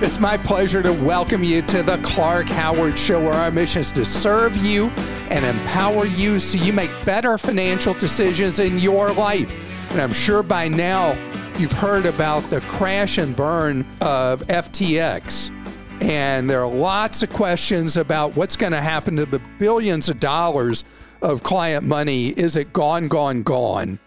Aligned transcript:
It's 0.00 0.20
my 0.20 0.36
pleasure 0.36 0.80
to 0.80 0.92
welcome 0.92 1.42
you 1.42 1.60
to 1.62 1.82
the 1.82 1.98
Clark 2.04 2.48
Howard 2.48 2.96
Show, 2.96 3.20
where 3.20 3.32
our 3.32 3.50
mission 3.50 3.80
is 3.80 3.90
to 3.92 4.04
serve 4.04 4.56
you 4.56 4.90
and 5.28 5.44
empower 5.44 6.06
you 6.06 6.38
so 6.38 6.56
you 6.56 6.72
make 6.72 6.90
better 7.04 7.36
financial 7.36 7.94
decisions 7.94 8.60
in 8.60 8.78
your 8.78 9.12
life. 9.12 9.90
And 9.90 10.00
I'm 10.00 10.12
sure 10.12 10.44
by 10.44 10.68
now 10.68 11.14
you've 11.58 11.72
heard 11.72 12.06
about 12.06 12.48
the 12.48 12.60
crash 12.62 13.18
and 13.18 13.34
burn 13.34 13.80
of 14.00 14.46
FTX. 14.46 15.50
And 16.00 16.48
there 16.48 16.62
are 16.62 16.68
lots 16.72 17.24
of 17.24 17.30
questions 17.30 17.96
about 17.96 18.36
what's 18.36 18.54
going 18.54 18.72
to 18.74 18.80
happen 18.80 19.16
to 19.16 19.26
the 19.26 19.42
billions 19.58 20.08
of 20.08 20.20
dollars 20.20 20.84
of 21.22 21.42
client 21.42 21.84
money. 21.84 22.28
Is 22.28 22.56
it 22.56 22.72
gone, 22.72 23.08
gone, 23.08 23.42
gone? 23.42 23.98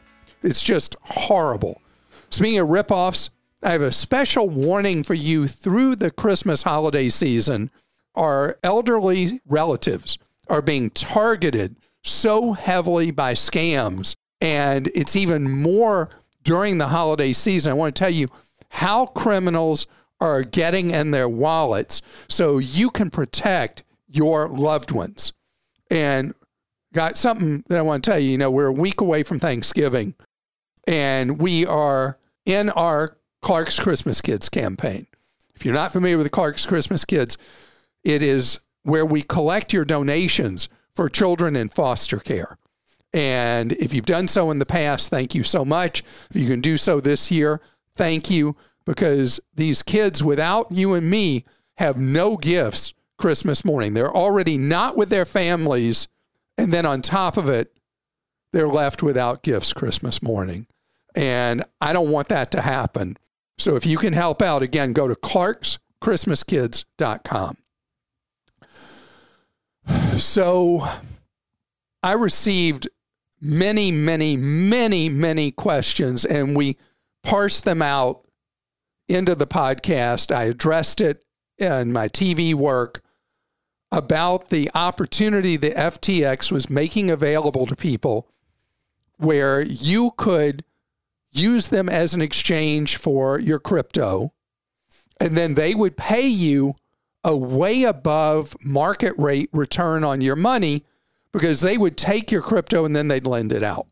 It's 0.42 0.64
just 0.64 0.95
horrible. 1.02 1.81
Speaking 2.30 2.59
of 2.59 2.70
ripoffs, 2.70 3.30
I 3.63 3.71
have 3.71 3.81
a 3.81 3.91
special 3.91 4.49
warning 4.49 5.03
for 5.03 5.13
you 5.13 5.47
through 5.47 5.95
the 5.95 6.09
Christmas 6.09 6.63
holiday 6.63 7.09
season. 7.09 7.69
Our 8.16 8.58
elderly 8.63 9.39
relatives 9.45 10.17
are 10.47 10.63
being 10.63 10.89
targeted 10.89 11.75
so 12.02 12.53
heavily 12.53 13.11
by 13.11 13.33
scams, 13.33 14.16
and 14.39 14.88
it's 14.95 15.16
even 15.16 15.52
more 15.52 16.09
during 16.44 16.80
the 16.80 16.88
holiday 16.88 17.33
season. 17.33 17.71
I 17.71 17.75
want 17.75 17.95
to 17.95 17.99
tell 17.99 18.09
you 18.09 18.30
how 18.69 19.05
criminals 19.05 19.86
are 20.19 20.41
getting 20.41 20.89
in 20.89 21.11
their 21.11 21.30
wallets 21.30 22.02
so 22.27 22.58
you 22.58 22.89
can 22.89 23.11
protect 23.11 23.83
your 24.08 24.47
loved 24.49 24.91
ones. 24.91 25.33
And 25.91 26.33
got 26.93 27.17
something 27.17 27.64
that 27.67 27.77
I 27.77 27.81
want 27.83 28.03
to 28.03 28.11
tell 28.11 28.19
you. 28.19 28.31
You 28.31 28.38
know, 28.38 28.49
we're 28.49 28.67
a 28.67 28.73
week 28.73 29.02
away 29.02 29.23
from 29.23 29.39
Thanksgiving, 29.39 30.16
and 30.88 31.39
we 31.39 31.66
are 31.66 32.17
in 32.45 32.69
our 32.71 33.17
Clark's 33.42 33.80
Christmas 33.80 34.22
Kids 34.22 34.50
campaign. 34.50 35.08
If 35.56 35.66
you're 35.66 35.73
not 35.73 35.92
familiar 35.92 36.17
with 36.17 36.25
the 36.25 36.31
Clark's 36.31 36.66
Christmas 36.66 37.06
Kids, 37.06 37.38
it 38.03 38.22
is 38.22 38.59
where 38.83 39.06
we 39.06 39.22
collect 39.22 39.73
your 39.73 39.86
donations 39.86 40.70
for 40.95 41.09
children 41.09 41.56
in 41.56 41.70
foster 41.70 42.17
care. 42.17 42.58
And 43.14 43.73
if 43.73 43.94
you've 43.94 44.06
done 44.06 44.28
so 44.28 44.52
in 44.52 44.59
the 44.59 44.66
past, 44.66 45.09
thank 45.09 45.36
you 45.36 45.44
so 45.44 45.66
much. 45.66 46.02
If 46.30 46.36
you 46.36 46.48
can 46.48 46.61
do 46.61 46.78
so 46.78 47.00
this 47.00 47.31
year, 47.31 47.61
thank 47.95 48.30
you 48.30 48.56
because 48.86 49.39
these 49.53 49.83
kids 49.83 50.23
without 50.23 50.72
you 50.72 50.94
and 50.94 51.09
me 51.09 51.44
have 51.78 51.98
no 51.98 52.38
gifts 52.38 52.94
Christmas 53.17 53.66
morning. 53.66 53.94
They're 53.94 54.16
already 54.16 54.58
not 54.58 54.95
with 54.98 55.09
their 55.09 55.26
families. 55.26 56.08
And 56.58 56.73
then 56.73 56.86
on 56.86 57.02
top 57.02 57.38
of 57.38 57.50
it, 57.50 57.73
they're 58.53 58.67
left 58.67 59.03
without 59.03 59.44
gifts 59.44 59.73
Christmas 59.73 60.22
morning. 60.22 60.67
And 61.16 61.64
I 61.80 61.94
don't 61.94 62.11
want 62.11 62.30
that 62.30 62.52
to 62.52 62.61
happen. 62.61 63.17
So 63.57 63.75
if 63.75 63.85
you 63.85 63.97
can 63.97 64.13
help 64.13 64.41
out, 64.41 64.61
again, 64.61 64.94
go 64.94 65.07
to 65.07 65.16
clarkschristmaskids.com. 65.16 67.58
So 70.15 70.86
I 72.03 72.14
received 72.14 72.87
many, 73.42 73.92
many, 73.92 74.37
many, 74.37 75.09
many 75.09 75.52
questions, 75.52 76.23
and 76.26 76.55
we 76.55 76.77
parsed 77.23 77.65
them 77.65 77.81
out 77.81 78.26
into 79.08 79.36
the 79.36 79.48
podcast. 79.48 80.33
I 80.33 80.43
addressed 80.43 81.02
it 81.02 81.23
in 81.58 81.92
my 81.92 82.08
TV 82.08 82.53
work 82.53 83.02
about 83.92 84.49
the 84.49 84.71
opportunity 84.73 85.58
the 85.58 85.71
FTX 85.71 86.52
was 86.52 86.70
making 86.70 87.11
available 87.11 87.65
to 87.65 87.76
people 87.76 88.30
where 89.17 89.61
you 89.61 90.11
could 90.17 90.64
use 91.31 91.69
them 91.69 91.89
as 91.89 92.14
an 92.14 92.21
exchange 92.21 92.97
for 92.97 93.39
your 93.39 93.59
crypto, 93.59 94.33
and 95.19 95.37
then 95.37 95.55
they 95.55 95.73
would 95.73 95.97
pay 95.97 96.27
you 96.27 96.75
a 97.23 97.36
way 97.36 97.83
above 97.83 98.55
market 98.64 99.14
rate 99.17 99.49
return 99.53 100.03
on 100.03 100.21
your 100.21 100.36
money 100.36 100.83
because 101.31 101.61
they 101.61 101.77
would 101.77 101.97
take 101.97 102.31
your 102.31 102.41
crypto 102.41 102.83
and 102.83 102.95
then 102.95 103.08
they'd 103.08 103.25
lend 103.25 103.53
it 103.53 103.64
out. 103.64 103.87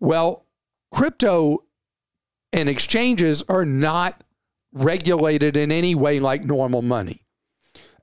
Well, 0.00 0.46
crypto 0.92 1.64
and 2.52 2.68
exchanges 2.68 3.42
are 3.48 3.64
not 3.64 4.24
regulated 4.72 5.56
in 5.56 5.70
any 5.70 5.94
way 5.94 6.18
like 6.18 6.44
normal 6.44 6.82
money. 6.82 7.22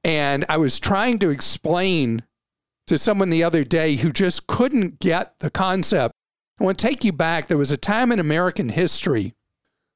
And 0.03 0.46
I 0.50 0.58
was 0.58 0.80
trying 0.80 1.20
to 1.20 1.30
explain 1.30 2.24
to 2.88 2.97
someone 2.97 3.30
the 3.30 3.44
other 3.44 3.64
day 3.64 3.96
who 3.96 4.12
just 4.12 4.47
couldn't 4.47 5.00
get 5.00 5.40
the 5.40 5.52
concept 5.52 6.16
I 6.60 6.64
want 6.64 6.78
to 6.78 6.88
take 6.88 7.04
you 7.04 7.14
back. 7.14 7.48
There 7.48 7.58
was 7.58 7.72
a 7.72 7.78
time 7.78 8.12
in 8.12 8.20
American 8.20 8.70
history 8.70 9.34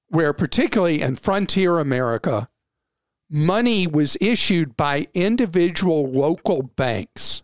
where, 0.07 0.33
particularly 0.33 1.01
in 1.01 1.15
frontier 1.15 1.79
America, 1.79 2.47
money 3.29 3.87
was 3.87 4.17
issued 4.21 4.77
by 4.77 5.07
individual 5.13 6.11
local 6.11 6.63
banks. 6.63 7.43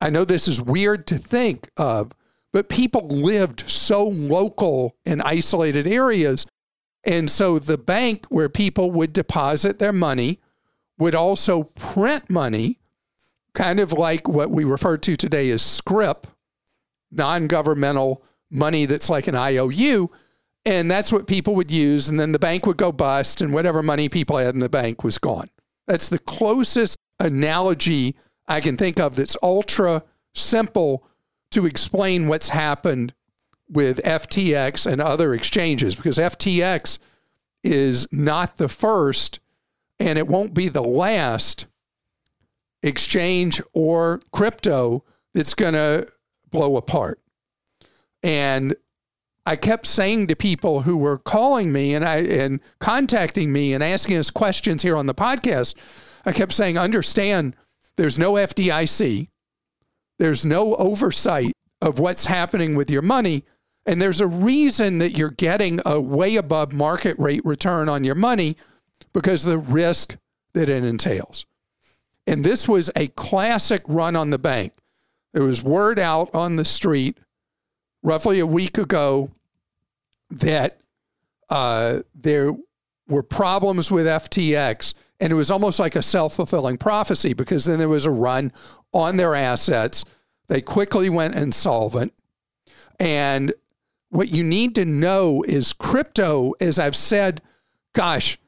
I 0.00 0.10
know 0.10 0.24
this 0.24 0.48
is 0.48 0.60
weird 0.60 1.06
to 1.08 1.16
think 1.16 1.70
of, 1.76 2.12
but 2.52 2.68
people 2.68 3.06
lived 3.06 3.68
so 3.68 4.06
local 4.06 4.96
in 5.04 5.20
isolated 5.20 5.86
areas. 5.86 6.46
And 7.04 7.30
so 7.30 7.58
the 7.58 7.78
bank 7.78 8.26
where 8.28 8.48
people 8.48 8.90
would 8.90 9.12
deposit 9.12 9.78
their 9.78 9.92
money 9.92 10.40
would 10.98 11.14
also 11.14 11.64
print 11.64 12.28
money, 12.28 12.78
kind 13.54 13.80
of 13.80 13.92
like 13.92 14.28
what 14.28 14.50
we 14.50 14.64
refer 14.64 14.96
to 14.98 15.16
today 15.16 15.50
as 15.50 15.62
scrip 15.62 16.26
non 17.12 17.46
governmental 17.46 18.24
money 18.50 18.86
that's 18.86 19.08
like 19.08 19.28
an 19.28 19.36
IOU. 19.36 20.10
And 20.64 20.90
that's 20.90 21.12
what 21.12 21.26
people 21.26 21.54
would 21.56 21.70
use. 21.70 22.08
And 22.08 22.18
then 22.18 22.32
the 22.32 22.38
bank 22.38 22.66
would 22.66 22.76
go 22.76 22.92
bust, 22.92 23.40
and 23.40 23.52
whatever 23.52 23.82
money 23.82 24.08
people 24.08 24.38
had 24.38 24.54
in 24.54 24.60
the 24.60 24.68
bank 24.68 25.02
was 25.02 25.18
gone. 25.18 25.48
That's 25.86 26.08
the 26.08 26.18
closest 26.18 26.98
analogy 27.18 28.16
I 28.46 28.60
can 28.60 28.76
think 28.76 29.00
of 29.00 29.16
that's 29.16 29.36
ultra 29.42 30.02
simple 30.34 31.06
to 31.50 31.66
explain 31.66 32.28
what's 32.28 32.50
happened 32.50 33.14
with 33.68 34.02
FTX 34.02 34.90
and 34.90 35.00
other 35.00 35.34
exchanges 35.34 35.94
because 35.94 36.18
FTX 36.18 36.98
is 37.64 38.06
not 38.12 38.56
the 38.56 38.68
first 38.68 39.40
and 39.98 40.18
it 40.18 40.28
won't 40.28 40.54
be 40.54 40.68
the 40.68 40.82
last 40.82 41.66
exchange 42.82 43.62
or 43.72 44.20
crypto 44.32 45.04
that's 45.32 45.54
going 45.54 45.74
to 45.74 46.06
blow 46.52 46.76
apart. 46.76 47.18
And 48.22 48.76
I 49.44 49.56
kept 49.56 49.86
saying 49.86 50.28
to 50.28 50.36
people 50.36 50.82
who 50.82 50.96
were 50.96 51.18
calling 51.18 51.72
me 51.72 51.94
and 51.94 52.04
I 52.04 52.18
and 52.18 52.60
contacting 52.78 53.52
me 53.52 53.72
and 53.72 53.82
asking 53.82 54.16
us 54.18 54.30
questions 54.30 54.82
here 54.82 54.96
on 54.96 55.06
the 55.06 55.14
podcast, 55.14 55.74
I 56.24 56.32
kept 56.32 56.52
saying, 56.52 56.78
understand 56.78 57.56
there's 57.96 58.18
no 58.18 58.34
FDIC, 58.34 59.28
there's 60.20 60.44
no 60.46 60.76
oversight 60.76 61.52
of 61.80 61.98
what's 61.98 62.26
happening 62.26 62.76
with 62.76 62.90
your 62.90 63.02
money. 63.02 63.44
And 63.84 64.00
there's 64.00 64.20
a 64.20 64.28
reason 64.28 64.98
that 64.98 65.18
you're 65.18 65.30
getting 65.30 65.80
a 65.84 66.00
way 66.00 66.36
above 66.36 66.72
market 66.72 67.18
rate 67.18 67.44
return 67.44 67.88
on 67.88 68.04
your 68.04 68.14
money 68.14 68.56
because 69.12 69.44
of 69.44 69.50
the 69.50 69.58
risk 69.58 70.16
that 70.54 70.68
it 70.68 70.84
entails. 70.84 71.44
And 72.24 72.44
this 72.44 72.68
was 72.68 72.90
a 72.94 73.08
classic 73.08 73.82
run 73.88 74.14
on 74.14 74.30
the 74.30 74.38
bank. 74.38 74.74
There 75.32 75.44
was 75.44 75.62
word 75.62 75.98
out 75.98 76.34
on 76.34 76.56
the 76.56 76.64
street 76.64 77.18
roughly 78.02 78.38
a 78.40 78.46
week 78.46 78.78
ago 78.78 79.30
that 80.30 80.78
uh, 81.48 82.00
there 82.14 82.52
were 83.08 83.22
problems 83.22 83.90
with 83.90 84.06
FTX. 84.06 84.94
And 85.20 85.32
it 85.32 85.36
was 85.36 85.50
almost 85.50 85.78
like 85.78 85.94
a 85.94 86.02
self 86.02 86.34
fulfilling 86.34 86.78
prophecy 86.78 87.32
because 87.32 87.64
then 87.64 87.78
there 87.78 87.88
was 87.88 88.06
a 88.06 88.10
run 88.10 88.52
on 88.92 89.16
their 89.16 89.34
assets. 89.34 90.04
They 90.48 90.60
quickly 90.60 91.08
went 91.08 91.34
insolvent. 91.34 92.12
And 92.98 93.52
what 94.08 94.28
you 94.28 94.42
need 94.44 94.74
to 94.74 94.84
know 94.84 95.44
is 95.46 95.72
crypto, 95.72 96.52
as 96.60 96.78
I've 96.78 96.96
said, 96.96 97.40
gosh, 97.94 98.38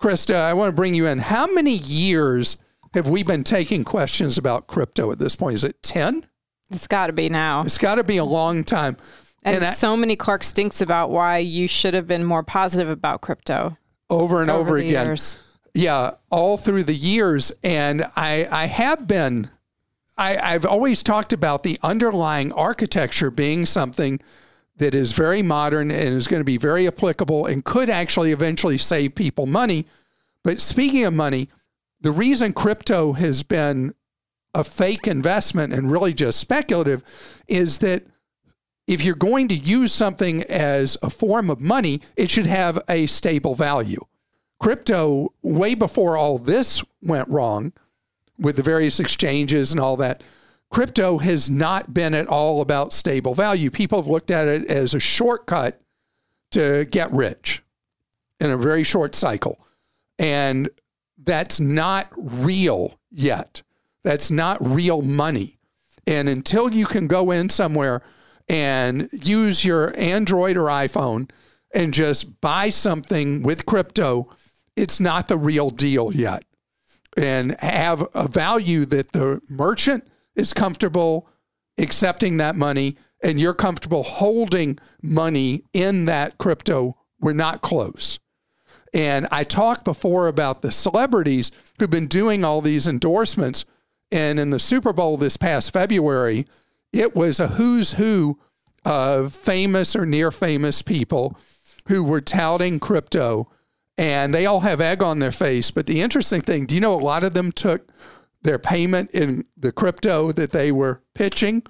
Krista, 0.00 0.36
I 0.36 0.54
want 0.54 0.70
to 0.70 0.76
bring 0.76 0.94
you 0.94 1.06
in. 1.06 1.18
How 1.18 1.46
many 1.46 1.76
years 1.76 2.58
have 2.96 3.08
we 3.08 3.22
been 3.22 3.44
taking 3.44 3.84
questions 3.84 4.36
about 4.38 4.66
crypto 4.66 5.12
at 5.12 5.18
this 5.18 5.36
point? 5.36 5.54
Is 5.54 5.64
it 5.64 5.82
10? 5.82 6.26
It's 6.70 6.86
got 6.88 7.06
to 7.06 7.12
be 7.12 7.28
now. 7.28 7.60
It's 7.60 7.78
got 7.78 7.94
to 7.96 8.04
be 8.04 8.16
a 8.16 8.24
long 8.24 8.64
time. 8.64 8.96
And, 9.44 9.56
And 9.56 9.64
I- 9.64 9.70
so 9.70 9.96
many 9.96 10.16
Clark 10.16 10.42
stinks 10.42 10.80
about 10.80 11.10
why 11.10 11.38
you 11.38 11.68
should 11.68 11.94
have 11.94 12.06
been 12.08 12.24
more 12.24 12.42
positive 12.42 12.88
about 12.88 13.20
crypto 13.20 13.76
over 14.10 14.42
and 14.42 14.50
over, 14.50 14.80
the 14.80 14.86
again. 14.88 15.06
years. 15.06 15.42
Yeah, 15.74 16.12
all 16.30 16.56
through 16.56 16.84
the 16.84 16.94
years. 16.94 17.52
And 17.62 18.04
I, 18.16 18.48
I 18.50 18.66
have 18.66 19.06
been, 19.06 19.50
I, 20.18 20.38
I've 20.38 20.64
always 20.64 21.02
talked 21.02 21.32
about 21.32 21.62
the 21.62 21.78
underlying 21.82 22.52
architecture 22.52 23.30
being 23.30 23.66
something 23.66 24.18
that 24.78 24.94
is 24.94 25.12
very 25.12 25.42
modern 25.42 25.90
and 25.90 26.08
is 26.14 26.26
going 26.26 26.40
to 26.40 26.44
be 26.44 26.56
very 26.56 26.86
applicable 26.86 27.46
and 27.46 27.64
could 27.64 27.88
actually 27.90 28.32
eventually 28.32 28.78
save 28.78 29.14
people 29.14 29.46
money. 29.46 29.86
But 30.42 30.60
speaking 30.60 31.04
of 31.04 31.14
money, 31.14 31.48
the 32.06 32.12
reason 32.12 32.52
crypto 32.52 33.14
has 33.14 33.42
been 33.42 33.92
a 34.54 34.62
fake 34.62 35.08
investment 35.08 35.72
and 35.72 35.90
really 35.90 36.14
just 36.14 36.38
speculative 36.38 37.02
is 37.48 37.78
that 37.78 38.04
if 38.86 39.02
you're 39.02 39.16
going 39.16 39.48
to 39.48 39.56
use 39.56 39.92
something 39.92 40.44
as 40.44 40.96
a 41.02 41.10
form 41.10 41.50
of 41.50 41.60
money, 41.60 42.00
it 42.16 42.30
should 42.30 42.46
have 42.46 42.80
a 42.88 43.08
stable 43.08 43.56
value. 43.56 43.98
Crypto, 44.60 45.30
way 45.42 45.74
before 45.74 46.16
all 46.16 46.38
this 46.38 46.80
went 47.02 47.28
wrong 47.28 47.72
with 48.38 48.54
the 48.54 48.62
various 48.62 49.00
exchanges 49.00 49.72
and 49.72 49.80
all 49.80 49.96
that, 49.96 50.22
crypto 50.70 51.18
has 51.18 51.50
not 51.50 51.92
been 51.92 52.14
at 52.14 52.28
all 52.28 52.60
about 52.60 52.92
stable 52.92 53.34
value. 53.34 53.68
People 53.68 53.98
have 53.98 54.06
looked 54.06 54.30
at 54.30 54.46
it 54.46 54.64
as 54.66 54.94
a 54.94 55.00
shortcut 55.00 55.80
to 56.52 56.84
get 56.84 57.10
rich 57.10 57.64
in 58.38 58.48
a 58.48 58.56
very 58.56 58.84
short 58.84 59.16
cycle. 59.16 59.58
And 60.20 60.70
that's 61.22 61.60
not 61.60 62.08
real 62.16 62.98
yet. 63.10 63.62
That's 64.04 64.30
not 64.30 64.58
real 64.60 65.02
money. 65.02 65.58
And 66.06 66.28
until 66.28 66.72
you 66.72 66.86
can 66.86 67.08
go 67.08 67.30
in 67.30 67.48
somewhere 67.48 68.02
and 68.48 69.08
use 69.12 69.64
your 69.64 69.98
Android 69.98 70.56
or 70.56 70.66
iPhone 70.66 71.30
and 71.74 71.92
just 71.92 72.40
buy 72.40 72.68
something 72.68 73.42
with 73.42 73.66
crypto, 73.66 74.28
it's 74.76 75.00
not 75.00 75.28
the 75.28 75.38
real 75.38 75.70
deal 75.70 76.12
yet. 76.12 76.44
And 77.16 77.56
have 77.60 78.06
a 78.14 78.28
value 78.28 78.84
that 78.86 79.12
the 79.12 79.40
merchant 79.48 80.06
is 80.36 80.52
comfortable 80.52 81.28
accepting 81.78 82.36
that 82.36 82.56
money 82.56 82.96
and 83.22 83.40
you're 83.40 83.54
comfortable 83.54 84.02
holding 84.02 84.78
money 85.02 85.64
in 85.72 86.04
that 86.04 86.38
crypto. 86.38 86.96
We're 87.20 87.32
not 87.32 87.62
close. 87.62 88.18
And 88.94 89.26
I 89.30 89.44
talked 89.44 89.84
before 89.84 90.28
about 90.28 90.62
the 90.62 90.72
celebrities 90.72 91.52
who've 91.78 91.90
been 91.90 92.06
doing 92.06 92.44
all 92.44 92.60
these 92.60 92.86
endorsements. 92.86 93.64
And 94.10 94.38
in 94.38 94.50
the 94.50 94.58
Super 94.58 94.92
Bowl 94.92 95.16
this 95.16 95.36
past 95.36 95.72
February, 95.72 96.46
it 96.92 97.14
was 97.14 97.40
a 97.40 97.48
who's 97.48 97.94
who 97.94 98.38
of 98.84 99.34
famous 99.34 99.96
or 99.96 100.06
near 100.06 100.30
famous 100.30 100.80
people 100.82 101.36
who 101.88 102.04
were 102.04 102.20
touting 102.20 102.78
crypto. 102.78 103.50
And 103.98 104.34
they 104.34 104.46
all 104.46 104.60
have 104.60 104.80
egg 104.80 105.02
on 105.02 105.18
their 105.18 105.32
face. 105.32 105.70
But 105.70 105.86
the 105.86 106.00
interesting 106.00 106.40
thing, 106.40 106.66
do 106.66 106.74
you 106.74 106.80
know 106.80 106.94
a 106.94 107.00
lot 107.00 107.24
of 107.24 107.34
them 107.34 107.50
took 107.50 107.90
their 108.42 108.58
payment 108.58 109.10
in 109.10 109.46
the 109.56 109.72
crypto 109.72 110.32
that 110.32 110.52
they 110.52 110.70
were 110.70 111.02
pitching? 111.14 111.62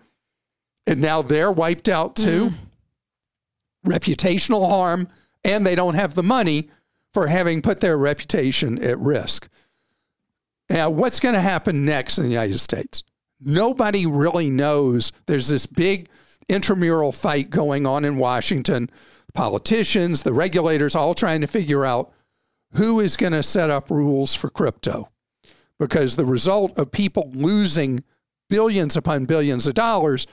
And 0.87 1.01
now 1.01 1.23
they're 1.23 1.53
wiped 1.53 1.89
out 1.89 2.17
too. 2.17 2.51
Mm-hmm. 2.51 3.91
Reputational 3.91 4.69
harm, 4.69 5.09
and 5.45 5.65
they 5.65 5.77
don't 5.77 5.95
have 5.95 6.15
the 6.15 6.23
money 6.23 6.71
for 7.17 7.29
having 7.29 7.63
put 7.63 7.81
their 7.81 7.97
reputation 7.97 8.79
at 8.85 8.99
risk. 8.99 9.49
Now, 10.69 10.91
what's 10.91 11.19
going 11.19 11.35
to 11.35 11.41
happen 11.41 11.87
next 11.87 12.19
in 12.19 12.25
the 12.25 12.31
United 12.31 12.59
States? 12.59 13.05
Nobody 13.41 14.05
really 14.05 14.51
knows. 14.51 15.13
There's 15.25 15.49
this 15.49 15.65
big 15.65 16.11
intramural 16.47 17.13
fight 17.13 17.49
going 17.49 17.87
on 17.87 18.05
in 18.05 18.19
Washington. 18.19 18.91
Politicians, 19.33 20.25
the 20.25 20.35
regulators, 20.35 20.95
all 20.95 21.15
trying 21.15 21.41
to 21.41 21.47
figure 21.47 21.87
out 21.87 22.13
who 22.73 23.01
is 23.01 23.17
going 23.17 23.33
to 23.33 23.43
set 23.43 23.71
up 23.71 23.91
rules 23.91 24.35
for 24.35 24.51
crypto. 24.51 25.09
Because 25.79 26.17
the 26.17 26.27
result 26.27 26.77
of 26.77 26.93
people 26.93 27.31
losing 27.33 28.05
billions 28.51 28.95
upon 28.95 29.25
billions 29.25 29.67
of 29.67 29.73
dollars 29.73 30.27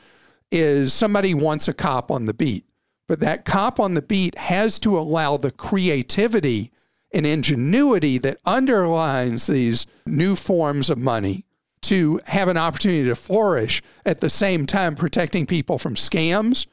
is 0.52 0.92
somebody 0.92 1.34
wants 1.34 1.70
a 1.70 1.74
cop 1.74 2.12
on 2.12 2.26
the 2.26 2.34
beat. 2.34 2.66
But 3.08 3.20
that 3.20 3.46
cop 3.46 3.80
on 3.80 3.94
the 3.94 4.02
beat 4.02 4.38
has 4.38 4.80
to 4.80 4.98
allow 4.98 5.38
the 5.38 5.52
creativity 5.52 6.72
and 7.14 7.26
ingenuity 7.26 8.18
that 8.18 8.40
underlines 8.46 9.48
these 9.48 9.86
new 10.06 10.36
forms 10.36 10.90
of 10.90 10.98
money 10.98 11.46
to 11.84 12.20
have 12.26 12.48
an 12.48 12.58
opportunity 12.58 13.08
to 13.08 13.16
flourish 13.16 13.82
at 14.06 14.22
the 14.22 14.30
same 14.30 14.66
time 14.66 14.96
protecting 14.96 15.46
people 15.46 15.78
from 15.78 15.96
scams 15.96 16.66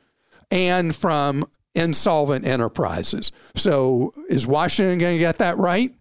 and 0.51 0.95
from 0.95 1.45
insolvent 1.75 2.47
enterprises. 2.47 3.33
So 3.55 4.13
is 4.29 4.47
Washington 4.47 4.99
going 4.99 5.17
to 5.17 5.19
get 5.19 5.39
that 5.39 5.59
right? 5.59 5.95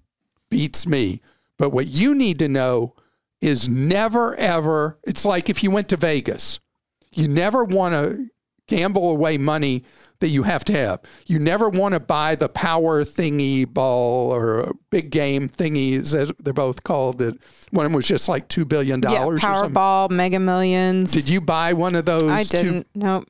Beats 0.49 0.87
me. 0.87 1.21
But 1.57 1.71
what 1.71 1.87
you 1.87 2.15
need 2.15 2.39
to 2.39 2.47
know 2.47 2.95
is 3.41 3.67
never 3.67 4.35
ever, 4.35 4.99
it's 5.03 5.25
like 5.25 5.49
if 5.49 5.63
you 5.63 5.71
went 5.71 5.89
to 5.89 5.97
Vegas, 5.97 6.59
you 7.11 7.27
never 7.27 7.63
want 7.63 7.93
to 7.93 8.29
gamble 8.69 9.09
away 9.11 9.37
money 9.37 9.83
that 10.19 10.29
you 10.29 10.43
have 10.43 10.63
to 10.65 10.73
have. 10.73 10.99
You 11.27 11.39
never 11.39 11.69
want 11.69 11.93
to 11.93 11.99
buy 11.99 12.35
the 12.35 12.47
power 12.49 13.03
thingy 13.03 13.65
ball 13.71 14.31
or 14.33 14.73
big 14.89 15.11
game 15.11 15.47
thingies, 15.49 16.13
as 16.15 16.31
they're 16.39 16.53
both 16.53 16.83
called. 16.83 17.17
That 17.19 17.37
one 17.71 17.85
of 17.85 17.91
them 17.91 17.95
was 17.97 18.07
just 18.07 18.29
like 18.29 18.47
$2 18.49 18.67
billion 18.67 19.01
Yeah, 19.01 19.23
or 19.25 19.39
something. 19.39 19.71
Powerball, 19.73 20.09
Mega 20.09 20.39
Millions. 20.39 21.11
Did 21.11 21.29
you 21.29 21.41
buy 21.41 21.73
one 21.73 21.95
of 21.95 22.05
those? 22.05 22.29
I 22.31 22.43
didn't. 22.43 22.87
Nope. 22.95 23.27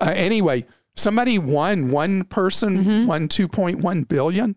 uh, 0.00 0.12
anyway, 0.14 0.64
somebody 0.96 1.38
won, 1.38 1.90
one 1.90 2.24
person 2.24 2.78
Mm-hmm. 2.78 3.06
won 3.06 3.28
2.1 3.28 4.08
billion, 4.08 4.56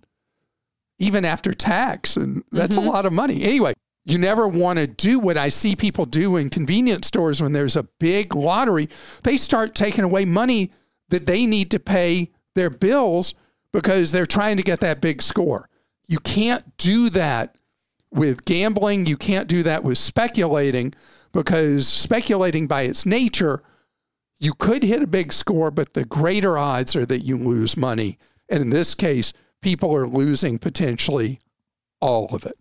even 0.99 1.25
after 1.25 1.53
tax. 1.53 2.15
And 2.15 2.43
that's 2.51 2.77
Mm-hmm. 2.77 2.87
a 2.87 2.91
lot 2.91 3.05
of 3.05 3.13
money. 3.13 3.43
Anyway, 3.43 3.73
you 4.05 4.17
never 4.17 4.47
want 4.47 4.79
to 4.79 4.87
do 4.87 5.19
what 5.19 5.37
I 5.37 5.49
see 5.49 5.75
people 5.75 6.05
do 6.05 6.35
in 6.35 6.49
convenience 6.49 7.07
stores 7.07 7.41
when 7.41 7.53
there's 7.53 7.75
a 7.75 7.87
big 7.99 8.35
lottery. 8.35 8.89
They 9.23 9.37
start 9.37 9.75
taking 9.75 10.03
away 10.03 10.25
money 10.25 10.71
that 11.09 11.25
they 11.25 11.45
need 11.45 11.71
to 11.71 11.79
pay 11.79 12.31
their 12.55 12.69
bills 12.69 13.33
because 13.71 14.11
they're 14.11 14.25
trying 14.25 14.57
to 14.57 14.63
get 14.63 14.81
that 14.81 15.01
big 15.01 15.21
score. 15.21 15.69
You 16.07 16.19
can't 16.19 16.77
do 16.77 17.09
that 17.11 17.57
with 18.11 18.45
gambling. 18.45 19.05
You 19.05 19.17
can't 19.17 19.47
do 19.47 19.63
that 19.63 19.83
with 19.83 19.97
speculating 19.97 20.93
because 21.31 21.87
speculating 21.87 22.67
by 22.67 22.83
its 22.83 23.05
nature 23.05 23.63
you 24.43 24.53
could 24.53 24.83
hit 24.83 25.01
a 25.01 25.07
big 25.07 25.31
score, 25.31 25.71
but 25.71 25.93
the 25.93 26.03
greater 26.03 26.57
odds 26.57 26.97
are 26.97 27.05
that 27.05 27.21
you 27.21 27.37
lose 27.37 27.77
money. 27.77 28.17
And 28.49 28.61
in 28.61 28.71
this 28.71 28.93
case, 28.93 29.31
people 29.61 29.95
are 29.95 30.05
losing 30.05 30.59
potentially 30.59 31.39
all 32.01 32.25
of 32.35 32.45
it. 32.45 32.57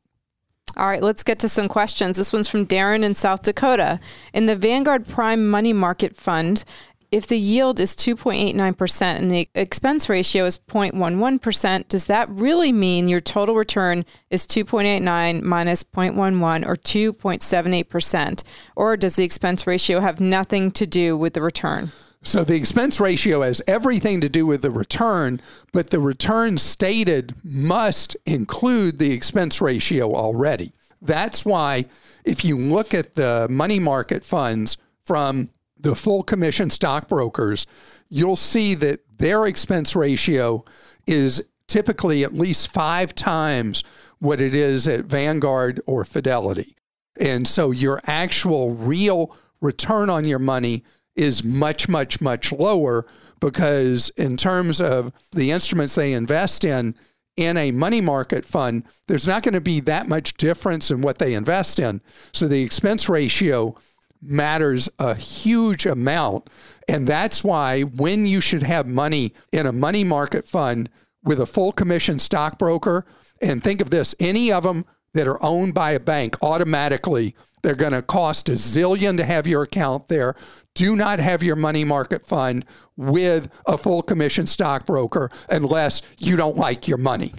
All 0.77 0.87
right, 0.87 1.03
let's 1.03 1.23
get 1.23 1.39
to 1.41 1.49
some 1.49 1.69
questions. 1.69 2.17
This 2.17 2.33
one's 2.33 2.49
from 2.49 2.67
Darren 2.67 3.03
in 3.03 3.15
South 3.15 3.43
Dakota. 3.43 4.01
In 4.33 4.47
the 4.47 4.57
Vanguard 4.57 5.07
Prime 5.07 5.51
Money 5.51 5.73
Market 5.73 6.17
Fund, 6.17 6.65
if 7.11 7.27
the 7.27 7.39
yield 7.39 7.79
is 7.79 7.95
2.89% 7.95 9.03
and 9.03 9.31
the 9.31 9.47
expense 9.55 10.09
ratio 10.09 10.47
is 10.47 10.57
0.11%, 10.57 11.89
does 11.89 12.07
that 12.07 12.31
really 12.31 12.73
mean 12.73 13.07
your 13.07 13.21
total 13.21 13.55
return 13.55 14.07
is 14.31 14.47
2.89 14.47 15.43
minus 15.43 15.85
0.11 15.85 16.67
or 16.67 16.75
2.78%? 16.75 18.43
Or 18.75 18.97
does 18.97 19.17
the 19.17 19.25
expense 19.25 19.67
ratio 19.67 20.01
have 20.01 20.21
nothing 20.21 20.71
to 20.73 20.87
do 20.87 21.15
with 21.15 21.35
the 21.35 21.43
return? 21.43 21.93
So 22.25 22.45
the 22.45 22.55
expense 22.55 23.01
ratio 23.01 23.43
has 23.43 23.61
everything 23.67 24.21
to 24.21 24.29
do 24.29 24.47
with 24.47 24.63
the 24.63 24.71
return, 24.71 25.41
but 25.73 25.91
the 25.91 25.99
return 25.99 26.57
stated 26.57 27.35
must 27.45 28.17
include 28.25 28.99
the 28.99 29.13
expense 29.13 29.61
ratio 29.61 30.15
already. 30.15 30.73
That's 31.01 31.45
why 31.45 31.87
if 32.25 32.45
you 32.45 32.57
look 32.57 32.95
at 32.95 33.15
the 33.15 33.49
money 33.51 33.81
market 33.81 34.25
funds 34.25 34.77
from 35.05 35.51
the 35.77 35.97
full 35.97 36.23
commission 36.23 36.71
stockbrokers, 36.71 37.67
you'll 38.09 38.37
see 38.37 38.75
that 38.77 39.01
their 39.19 39.47
expense 39.47 39.97
ratio 39.97 40.65
is 41.09 41.49
typically 41.67 42.23
at 42.23 42.33
least 42.33 42.71
five 42.71 43.17
times 43.17 43.83
what 44.21 44.41
it 44.41 44.55
is 44.55 44.87
at 44.87 45.07
Vanguard 45.07 45.81
or 45.87 46.05
Fidelity. 46.05 46.77
And 47.19 47.49
so 47.49 47.73
your 47.73 48.01
actual 48.07 48.75
real 48.75 49.37
return 49.61 50.09
on 50.09 50.25
your 50.25 50.39
money 50.39 50.85
is 51.17 51.45
much, 51.45 51.89
much, 51.89 52.21
much 52.21 52.53
lower 52.53 53.07
because, 53.41 54.11
in 54.11 54.37
terms 54.37 54.81
of 54.81 55.13
the 55.33 55.51
instruments 55.51 55.95
they 55.95 56.13
invest 56.13 56.65
in, 56.65 56.95
in 57.37 57.57
a 57.57 57.71
money 57.71 58.01
market 58.01 58.45
fund, 58.45 58.85
there's 59.09 59.27
not 59.27 59.43
going 59.43 59.55
to 59.55 59.61
be 59.61 59.81
that 59.81 60.07
much 60.07 60.35
difference 60.35 60.91
in 60.91 61.01
what 61.01 61.19
they 61.19 61.35
invest 61.35 61.79
in. 61.79 62.01
So 62.33 62.47
the 62.47 62.63
expense 62.63 63.09
ratio 63.09 63.75
matters 64.21 64.89
a 64.99 65.15
huge 65.15 65.87
amount. 65.87 66.49
And 66.89 67.09
that's 67.09 67.43
why 67.43 67.83
when 67.83 68.27
you 68.27 68.41
should 68.41 68.63
have 68.63 68.87
money 68.87 69.33
in 69.51 69.67
a 69.67 69.73
money 69.73 70.05
market 70.05 70.47
fund 70.47 70.91
with 71.25 71.41
a 71.41 71.47
full 71.47 71.73
commission 71.73 72.19
stockbroker, 72.19 73.07
and 73.41 73.63
think 73.63 73.81
of 73.81 73.91
this 73.91 74.15
any 74.21 74.53
of 74.53 74.63
them 74.63 74.85
that 75.15 75.29
are 75.29 75.43
owned 75.43 75.75
by 75.75 75.93
a 75.93 76.01
bank 76.01 76.37
automatically. 76.43 77.35
They're 77.63 77.75
going 77.75 77.93
to 77.93 78.03
cost 78.03 78.49
a 78.49 78.53
zillion 78.53 79.17
to 79.19 79.25
have 79.25 79.47
your 79.47 79.63
account 79.63 80.09
there. 80.09 80.35
Do 80.75 80.97
not 80.97 81.21
have 81.21 81.43
your 81.43 81.57
money 81.57 81.85
market 81.85 82.27
fund 82.27 82.65
with 82.97 83.53
a 83.67 83.79
full 83.79 84.03
commission 84.03 84.47
stockbroker 84.47 85.31
unless 85.49 86.03
you 86.19 86.37
don't 86.37 86.57
like 86.57 86.89
your 86.89 86.99
money. 86.99 87.33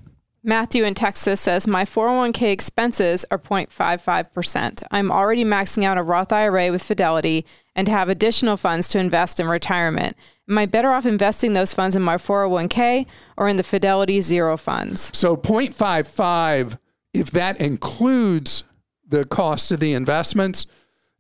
Matthew 0.46 0.84
in 0.84 0.94
Texas 0.94 1.40
says, 1.40 1.68
My 1.68 1.86
401k 1.86 2.52
expenses 2.52 3.24
are 3.32 3.40
0.55%. 3.40 4.84
I'm 4.92 5.10
already 5.10 5.46
maxing 5.46 5.86
out 5.86 5.98
a 5.98 6.04
Roth 6.04 6.34
IRA 6.34 6.70
with 6.70 6.84
Fidelity 6.84 7.46
and 7.78 7.88
have 7.88 8.10
additional 8.10 8.58
funds 8.58 8.90
to 8.90 9.00
invest 9.00 9.40
in 9.40 9.48
retirement. 9.48 10.18
Am 10.50 10.58
I 10.58 10.66
better 10.66 10.92
off 10.92 11.06
investing 11.06 11.54
those 11.54 11.74
funds 11.74 11.96
in 11.96 12.02
my 12.02 12.16
401k 12.18 13.06
or 13.38 13.48
in 13.48 13.56
the 13.56 13.64
Fidelity 13.64 14.20
Zero 14.20 14.58
funds? 14.58 15.18
So 15.18 15.38
0.55, 15.38 16.78
if 17.14 17.32
that 17.32 17.60
includes 17.62 18.64
the 19.08 19.26
cost 19.26 19.72
of 19.72 19.80
the 19.80 19.94
investments, 19.94 20.66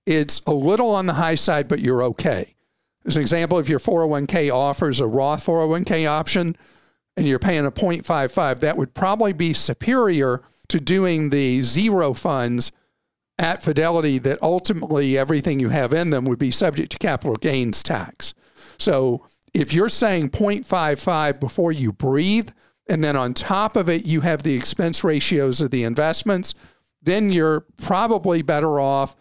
it's 0.05 0.41
a 0.47 0.53
little 0.53 0.91
on 0.91 1.05
the 1.05 1.13
high 1.13 1.35
side, 1.35 1.67
but 1.67 1.79
you're 1.79 2.03
okay. 2.03 2.55
As 3.05 3.15
an 3.15 3.21
example, 3.21 3.59
if 3.59 3.69
your 3.69 3.79
401k 3.79 4.53
offers 4.53 4.99
a 4.99 5.07
Roth 5.07 5.45
401k 5.45 6.09
option, 6.09 6.55
and 7.15 7.27
you're 7.27 7.39
paying 7.39 7.65
a 7.65 7.71
0.55, 7.71 8.59
that 8.59 8.77
would 8.77 8.93
probably 8.93 9.33
be 9.33 9.53
superior 9.53 10.41
to 10.69 10.79
doing 10.79 11.29
the 11.29 11.61
zero 11.61 12.13
funds 12.13 12.71
at 13.37 13.63
Fidelity 13.63 14.17
that 14.19 14.41
ultimately 14.41 15.17
everything 15.17 15.59
you 15.59 15.69
have 15.69 15.93
in 15.93 16.09
them 16.09 16.25
would 16.25 16.39
be 16.39 16.51
subject 16.51 16.91
to 16.91 16.97
capital 16.97 17.35
gains 17.35 17.83
tax. 17.83 18.33
So 18.77 19.25
if 19.53 19.73
you're 19.73 19.89
saying 19.89 20.29
0.55 20.29 21.39
before 21.39 21.71
you 21.71 21.91
breathe, 21.91 22.49
and 22.89 23.03
then 23.03 23.15
on 23.15 23.33
top 23.33 23.75
of 23.75 23.89
it, 23.89 24.05
you 24.05 24.21
have 24.21 24.43
the 24.43 24.55
expense 24.55 25.03
ratios 25.03 25.61
of 25.61 25.71
the 25.71 25.83
investments, 25.83 26.53
then 27.01 27.31
you're 27.31 27.65
probably 27.81 28.41
better 28.41 28.79
off 28.79 29.15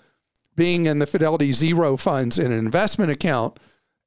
being 0.57 0.87
in 0.87 0.99
the 0.99 1.07
Fidelity 1.07 1.53
Zero 1.53 1.97
funds 1.97 2.39
in 2.39 2.53
an 2.53 2.59
investment 2.59 3.11
account 3.11 3.59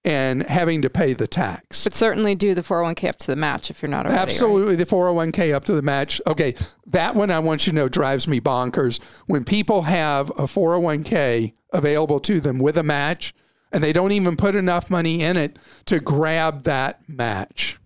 and 0.05 0.43
having 0.43 0.83
to 0.83 0.89
pay 0.89 1.13
the 1.13 1.25
tax. 1.25 1.83
But 1.83 1.95
certainly 1.95 2.35
do 2.35 2.53
the 2.53 2.61
401k 2.61 3.09
up 3.09 3.17
to 3.17 3.27
the 3.27 3.35
match 3.35 3.71
if 3.71 3.81
you're 3.81 3.89
not 3.89 4.05
already. 4.05 4.21
Absolutely, 4.21 4.75
right? 4.75 4.77
the 4.77 4.85
401k 4.85 5.53
up 5.53 5.65
to 5.65 5.73
the 5.73 5.81
match. 5.81 6.21
Okay, 6.27 6.53
that 6.85 7.15
one 7.15 7.31
I 7.31 7.39
want 7.39 7.65
you 7.65 7.71
to 7.71 7.75
know 7.75 7.89
drives 7.89 8.27
me 8.27 8.39
bonkers. 8.39 9.03
When 9.25 9.43
people 9.43 9.81
have 9.81 10.29
a 10.31 10.43
401k 10.43 11.53
available 11.73 12.19
to 12.19 12.39
them 12.39 12.59
with 12.59 12.77
a 12.77 12.83
match 12.83 13.33
and 13.71 13.83
they 13.83 13.91
don't 13.91 14.11
even 14.11 14.37
put 14.37 14.55
enough 14.55 14.91
money 14.91 15.23
in 15.23 15.37
it 15.37 15.57
to 15.85 15.99
grab 15.99 16.63
that 16.63 17.01
match. 17.09 17.79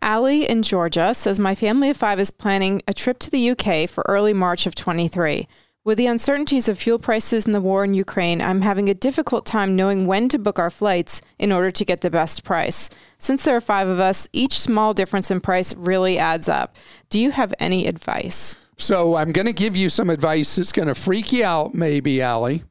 Allie 0.00 0.48
in 0.48 0.62
Georgia 0.62 1.14
says, 1.14 1.38
My 1.38 1.54
family 1.54 1.90
of 1.90 1.96
five 1.96 2.20
is 2.20 2.30
planning 2.30 2.82
a 2.86 2.94
trip 2.94 3.18
to 3.20 3.30
the 3.30 3.50
UK 3.50 3.88
for 3.88 4.04
early 4.06 4.32
March 4.32 4.66
of 4.66 4.74
23. 4.74 5.48
With 5.84 5.98
the 5.98 6.08
uncertainties 6.08 6.68
of 6.68 6.78
fuel 6.78 6.98
prices 6.98 7.46
and 7.46 7.54
the 7.54 7.60
war 7.60 7.84
in 7.84 7.94
Ukraine, 7.94 8.42
I'm 8.42 8.62
having 8.62 8.88
a 8.88 8.94
difficult 8.94 9.46
time 9.46 9.76
knowing 9.76 10.06
when 10.06 10.28
to 10.30 10.38
book 10.38 10.58
our 10.58 10.68
flights 10.68 11.22
in 11.38 11.52
order 11.52 11.70
to 11.70 11.84
get 11.84 12.00
the 12.00 12.10
best 12.10 12.42
price. 12.42 12.90
Since 13.18 13.44
there 13.44 13.54
are 13.54 13.60
five 13.60 13.86
of 13.86 14.00
us, 14.00 14.28
each 14.32 14.58
small 14.58 14.94
difference 14.94 15.30
in 15.30 15.40
price 15.40 15.74
really 15.76 16.18
adds 16.18 16.48
up. 16.48 16.76
Do 17.08 17.20
you 17.20 17.30
have 17.30 17.54
any 17.60 17.86
advice? 17.86 18.56
So 18.76 19.14
I'm 19.14 19.30
going 19.30 19.46
to 19.46 19.52
give 19.52 19.76
you 19.76 19.88
some 19.88 20.10
advice 20.10 20.56
that's 20.56 20.72
going 20.72 20.88
to 20.88 20.94
freak 20.94 21.32
you 21.32 21.44
out, 21.44 21.72
maybe, 21.72 22.20
Allie. 22.20 22.64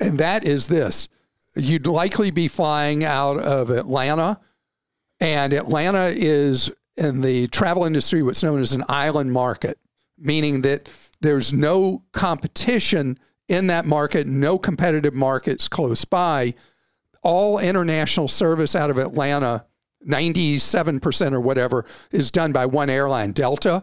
And 0.00 0.18
that 0.18 0.44
is 0.44 0.66
this 0.66 1.08
you'd 1.56 1.86
likely 1.86 2.32
be 2.32 2.48
flying 2.48 3.04
out 3.04 3.38
of 3.38 3.70
Atlanta, 3.70 4.40
and 5.20 5.52
Atlanta 5.52 6.12
is 6.14 6.70
in 6.96 7.20
the 7.20 7.48
travel 7.48 7.84
industry 7.84 8.22
what's 8.22 8.42
known 8.42 8.60
as 8.60 8.72
an 8.72 8.84
island 8.88 9.32
market, 9.32 9.78
meaning 10.18 10.62
that 10.62 10.88
there's 11.20 11.52
no 11.52 12.02
competition 12.12 13.18
in 13.48 13.66
that 13.66 13.84
market, 13.84 14.26
no 14.26 14.58
competitive 14.58 15.14
markets 15.14 15.68
close 15.68 16.04
by. 16.04 16.54
All 17.22 17.58
international 17.58 18.28
service 18.28 18.76
out 18.76 18.90
of 18.90 18.98
Atlanta, 18.98 19.66
97% 20.06 21.32
or 21.32 21.40
whatever, 21.40 21.86
is 22.12 22.30
done 22.30 22.52
by 22.52 22.66
one 22.66 22.90
airline, 22.90 23.32
Delta. 23.32 23.82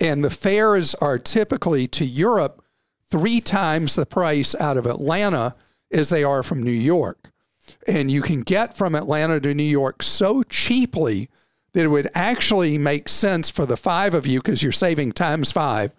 And 0.00 0.24
the 0.24 0.30
fares 0.30 0.94
are 0.96 1.18
typically 1.18 1.86
to 1.88 2.04
Europe 2.04 2.64
three 3.10 3.40
times 3.40 3.94
the 3.94 4.06
price 4.06 4.54
out 4.56 4.76
of 4.76 4.86
Atlanta 4.86 5.54
as 5.92 6.08
they 6.08 6.24
are 6.24 6.42
from 6.42 6.62
New 6.62 6.72
York. 6.72 7.30
And 7.86 8.10
you 8.10 8.22
can 8.22 8.42
get 8.42 8.76
from 8.76 8.94
Atlanta 8.94 9.40
to 9.40 9.54
New 9.54 9.62
York 9.62 10.02
so 10.02 10.42
cheaply 10.42 11.28
that 11.72 11.84
it 11.84 11.88
would 11.88 12.08
actually 12.14 12.78
make 12.78 13.08
sense 13.08 13.50
for 13.50 13.66
the 13.66 13.76
five 13.76 14.14
of 14.14 14.26
you, 14.26 14.40
because 14.40 14.62
you're 14.62 14.72
saving 14.72 15.12
times 15.12 15.52
five, 15.52 15.94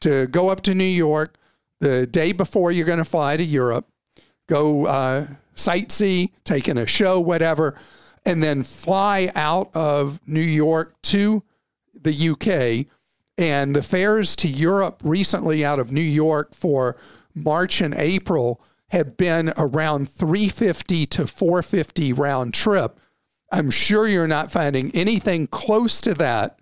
to 0.00 0.26
go 0.28 0.48
up 0.48 0.62
to 0.62 0.74
New 0.74 0.84
York 0.84 1.36
the 1.80 2.06
day 2.06 2.32
before 2.32 2.72
you're 2.72 2.86
going 2.86 2.98
to 2.98 3.04
fly 3.04 3.36
to 3.36 3.44
Europe, 3.44 3.86
go 4.48 4.86
uh, 4.86 5.26
sightsee, 5.54 6.30
take 6.44 6.68
in 6.68 6.78
a 6.78 6.86
show, 6.86 7.20
whatever, 7.20 7.78
and 8.24 8.42
then 8.42 8.62
fly 8.62 9.30
out 9.34 9.70
of 9.74 10.20
New 10.26 10.40
York 10.40 10.94
to 11.02 11.42
the 11.94 12.30
UK. 12.30 12.86
And 13.36 13.74
the 13.74 13.82
fares 13.82 14.34
to 14.36 14.48
Europe 14.48 15.00
recently 15.04 15.64
out 15.64 15.78
of 15.78 15.92
New 15.92 16.00
York 16.00 16.54
for 16.54 16.96
March 17.34 17.80
and 17.80 17.94
April 17.94 18.60
have 18.90 19.16
been 19.16 19.52
around 19.56 20.08
350 20.08 21.06
to 21.06 21.26
450 21.26 22.12
round 22.12 22.54
trip. 22.54 22.98
I'm 23.50 23.70
sure 23.70 24.06
you're 24.06 24.26
not 24.26 24.50
finding 24.50 24.90
anything 24.94 25.46
close 25.46 26.00
to 26.02 26.14
that 26.14 26.58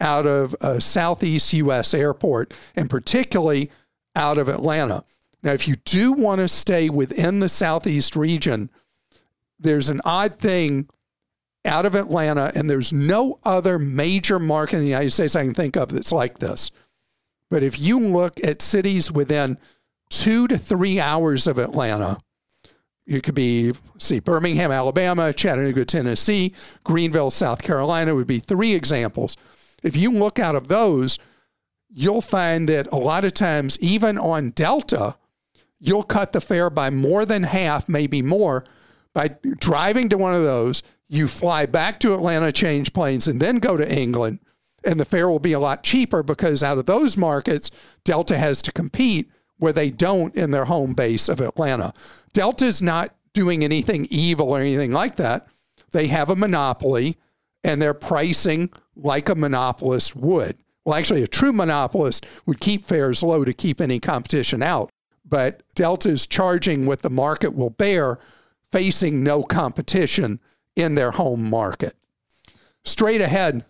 out 0.00 0.26
of 0.26 0.54
a 0.60 0.80
Southeast 0.80 1.52
U.S. 1.52 1.94
airport, 1.94 2.54
and 2.74 2.90
particularly 2.90 3.70
out 4.16 4.38
of 4.38 4.48
Atlanta. 4.48 5.04
Now, 5.42 5.52
if 5.52 5.66
you 5.66 5.76
do 5.84 6.12
want 6.12 6.40
to 6.40 6.48
stay 6.48 6.88
within 6.88 7.40
the 7.40 7.48
Southeast 7.48 8.16
region, 8.16 8.70
there's 9.58 9.90
an 9.90 10.00
odd 10.04 10.34
thing 10.34 10.88
out 11.64 11.86
of 11.86 11.94
Atlanta, 11.94 12.50
and 12.54 12.68
there's 12.68 12.92
no 12.92 13.38
other 13.44 13.78
major 13.78 14.38
market 14.38 14.76
in 14.76 14.82
the 14.82 14.88
United 14.88 15.12
States 15.12 15.36
I 15.36 15.44
can 15.44 15.54
think 15.54 15.76
of 15.76 15.90
that's 15.90 16.12
like 16.12 16.38
this. 16.38 16.70
But 17.50 17.62
if 17.62 17.78
you 17.80 18.00
look 18.00 18.42
at 18.42 18.62
cities 18.62 19.12
within 19.12 19.58
two 20.12 20.46
to 20.48 20.58
three 20.58 21.00
hours 21.00 21.46
of 21.46 21.58
Atlanta, 21.58 22.18
it 23.06 23.22
could 23.22 23.34
be, 23.34 23.72
see, 23.98 24.20
Birmingham, 24.20 24.70
Alabama, 24.70 25.32
Chattanooga, 25.32 25.84
Tennessee, 25.84 26.54
Greenville, 26.84 27.30
South 27.30 27.62
Carolina 27.62 28.14
would 28.14 28.26
be 28.28 28.38
three 28.38 28.74
examples 28.74 29.36
if 29.82 29.96
you 29.96 30.12
look 30.12 30.38
out 30.38 30.54
of 30.54 30.68
those, 30.68 31.18
you'll 31.88 32.22
find 32.22 32.68
that 32.68 32.86
a 32.88 32.96
lot 32.96 33.24
of 33.24 33.34
times, 33.34 33.78
even 33.80 34.18
on 34.18 34.50
Delta, 34.50 35.16
you'll 35.78 36.04
cut 36.04 36.32
the 36.32 36.40
fare 36.40 36.70
by 36.70 36.90
more 36.90 37.24
than 37.24 37.42
half, 37.42 37.88
maybe 37.88 38.22
more, 38.22 38.64
by 39.12 39.36
driving 39.58 40.08
to 40.08 40.18
one 40.18 40.34
of 40.34 40.44
those. 40.44 40.82
You 41.08 41.28
fly 41.28 41.66
back 41.66 42.00
to 42.00 42.14
Atlanta, 42.14 42.52
change 42.52 42.92
planes, 42.92 43.28
and 43.28 43.40
then 43.40 43.58
go 43.58 43.76
to 43.76 43.92
England. 43.92 44.40
And 44.84 44.98
the 44.98 45.04
fare 45.04 45.28
will 45.28 45.38
be 45.38 45.52
a 45.52 45.60
lot 45.60 45.82
cheaper 45.82 46.22
because 46.22 46.62
out 46.62 46.78
of 46.78 46.86
those 46.86 47.16
markets, 47.16 47.70
Delta 48.04 48.38
has 48.38 48.62
to 48.62 48.72
compete 48.72 49.30
where 49.62 49.72
they 49.72 49.92
don't 49.92 50.34
in 50.34 50.50
their 50.50 50.64
home 50.64 50.92
base 50.92 51.28
of 51.28 51.40
Atlanta. 51.40 51.94
Delta's 52.32 52.82
not 52.82 53.14
doing 53.32 53.62
anything 53.62 54.08
evil 54.10 54.50
or 54.50 54.58
anything 54.58 54.90
like 54.90 55.14
that. 55.14 55.46
They 55.92 56.08
have 56.08 56.30
a 56.30 56.34
monopoly 56.34 57.16
and 57.62 57.80
they're 57.80 57.94
pricing 57.94 58.70
like 58.96 59.28
a 59.28 59.36
monopolist 59.36 60.16
would. 60.16 60.56
Well, 60.84 60.96
actually, 60.96 61.22
a 61.22 61.28
true 61.28 61.52
monopolist 61.52 62.26
would 62.44 62.58
keep 62.58 62.84
fares 62.84 63.22
low 63.22 63.44
to 63.44 63.52
keep 63.52 63.80
any 63.80 64.00
competition 64.00 64.64
out. 64.64 64.90
But 65.24 65.62
Delta 65.76 66.08
is 66.08 66.26
charging 66.26 66.84
what 66.84 67.02
the 67.02 67.08
market 67.08 67.54
will 67.54 67.70
bear, 67.70 68.18
facing 68.72 69.22
no 69.22 69.44
competition 69.44 70.40
in 70.74 70.96
their 70.96 71.12
home 71.12 71.48
market. 71.48 71.94
Straight 72.82 73.20
ahead, 73.20 73.64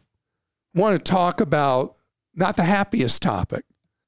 I 0.74 0.80
want 0.80 0.96
to 0.96 1.12
talk 1.12 1.42
about 1.42 1.96
not 2.34 2.56
the 2.56 2.62
happiest 2.62 3.20
topic. 3.20 3.66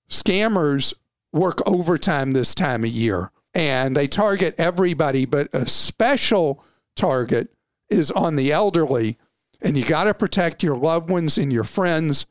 Scammers 0.08 0.94
work 1.34 1.60
overtime 1.66 2.32
this 2.32 2.54
time 2.54 2.84
of 2.84 2.90
year 2.90 3.30
and 3.54 3.96
they 3.96 4.06
target 4.06 4.54
everybody, 4.56 5.24
but 5.24 5.48
a 5.52 5.66
special 5.66 6.64
target 6.96 7.52
is 7.90 8.10
on 8.12 8.36
the 8.36 8.52
elderly 8.52 9.18
and 9.60 9.76
you 9.76 9.84
got 9.84 10.04
to 10.04 10.14
protect 10.14 10.62
your 10.62 10.76
loved 10.76 11.10
ones 11.10 11.36
and 11.36 11.52
your 11.52 11.64
friends. 11.64 12.26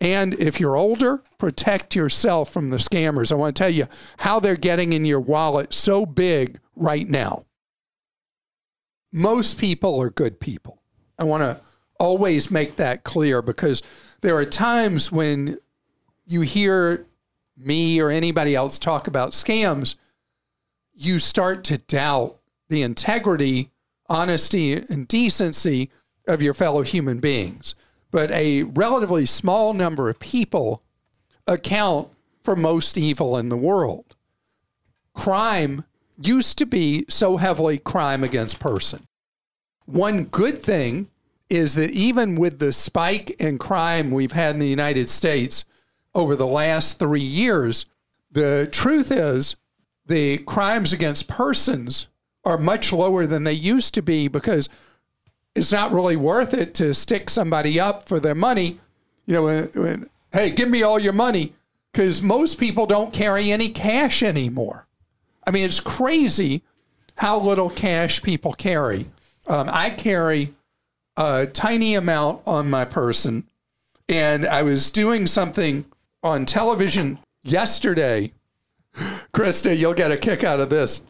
And 0.00 0.34
if 0.34 0.58
you're 0.58 0.76
older, 0.76 1.22
protect 1.38 1.94
yourself 1.94 2.50
from 2.50 2.70
the 2.70 2.78
scammers. 2.78 3.30
I 3.30 3.34
want 3.34 3.54
to 3.54 3.62
tell 3.62 3.70
you 3.70 3.86
how 4.18 4.40
they're 4.40 4.56
getting 4.56 4.92
in 4.92 5.04
your 5.04 5.20
wallet 5.20 5.74
so 5.74 6.06
big 6.06 6.58
right 6.74 7.08
now. 7.08 7.44
Most 9.12 9.58
people 9.58 10.00
are 10.00 10.10
good 10.10 10.40
people. 10.40 10.82
I 11.18 11.24
want 11.24 11.42
to 11.42 11.60
always 11.98 12.50
make 12.50 12.76
that 12.76 13.04
clear 13.04 13.42
because 13.42 13.82
there 14.22 14.36
are 14.36 14.46
times 14.46 15.12
when 15.12 15.58
you 16.26 16.42
hear 16.42 17.06
me 17.64 18.00
or 18.00 18.10
anybody 18.10 18.54
else 18.54 18.78
talk 18.78 19.06
about 19.06 19.32
scams, 19.32 19.96
you 20.92 21.18
start 21.18 21.64
to 21.64 21.78
doubt 21.78 22.38
the 22.68 22.82
integrity, 22.82 23.70
honesty, 24.08 24.74
and 24.74 25.08
decency 25.08 25.90
of 26.26 26.42
your 26.42 26.54
fellow 26.54 26.82
human 26.82 27.20
beings. 27.20 27.74
But 28.10 28.30
a 28.30 28.64
relatively 28.64 29.26
small 29.26 29.72
number 29.74 30.08
of 30.08 30.18
people 30.18 30.82
account 31.46 32.08
for 32.42 32.56
most 32.56 32.96
evil 32.96 33.36
in 33.36 33.48
the 33.48 33.56
world. 33.56 34.16
Crime 35.14 35.84
used 36.22 36.58
to 36.58 36.66
be 36.66 37.04
so 37.08 37.36
heavily 37.36 37.78
crime 37.78 38.22
against 38.24 38.60
person. 38.60 39.06
One 39.86 40.24
good 40.24 40.62
thing 40.62 41.08
is 41.48 41.74
that 41.74 41.90
even 41.90 42.36
with 42.36 42.58
the 42.58 42.72
spike 42.72 43.30
in 43.40 43.58
crime 43.58 44.10
we've 44.10 44.32
had 44.32 44.54
in 44.54 44.60
the 44.60 44.68
United 44.68 45.10
States 45.10 45.64
over 46.14 46.36
the 46.36 46.46
last 46.46 46.98
three 46.98 47.20
years, 47.20 47.86
the 48.30 48.68
truth 48.70 49.10
is 49.10 49.56
the 50.06 50.38
crimes 50.38 50.92
against 50.92 51.28
persons 51.28 52.06
are 52.44 52.58
much 52.58 52.92
lower 52.92 53.26
than 53.26 53.44
they 53.44 53.52
used 53.52 53.94
to 53.94 54.02
be 54.02 54.28
because 54.28 54.68
it's 55.54 55.72
not 55.72 55.92
really 55.92 56.16
worth 56.16 56.54
it 56.54 56.74
to 56.74 56.94
stick 56.94 57.28
somebody 57.28 57.78
up 57.78 58.08
for 58.08 58.20
their 58.20 58.34
money. 58.34 58.80
You 59.26 59.34
know, 59.34 59.44
when, 59.44 59.64
when 59.74 60.10
hey, 60.32 60.50
give 60.50 60.68
me 60.68 60.82
all 60.82 60.98
your 60.98 61.12
money, 61.12 61.54
because 61.92 62.22
most 62.22 62.58
people 62.58 62.86
don't 62.86 63.12
carry 63.12 63.50
any 63.50 63.68
cash 63.68 64.22
anymore. 64.22 64.86
I 65.46 65.50
mean, 65.50 65.64
it's 65.64 65.80
crazy 65.80 66.62
how 67.16 67.40
little 67.40 67.70
cash 67.70 68.22
people 68.22 68.52
carry. 68.52 69.06
Um, 69.46 69.68
I 69.70 69.90
carry 69.90 70.54
a 71.16 71.46
tiny 71.46 71.94
amount 71.94 72.42
on 72.46 72.70
my 72.70 72.84
person, 72.84 73.48
and 74.08 74.46
I 74.46 74.62
was 74.62 74.90
doing 74.90 75.26
something 75.26 75.84
on 76.22 76.46
television 76.46 77.18
yesterday. 77.42 78.32
Krista, 79.32 79.76
you'll 79.76 79.94
get 79.94 80.10
a 80.10 80.16
kick 80.16 80.44
out 80.44 80.60
of 80.60 80.70
this. 80.70 81.04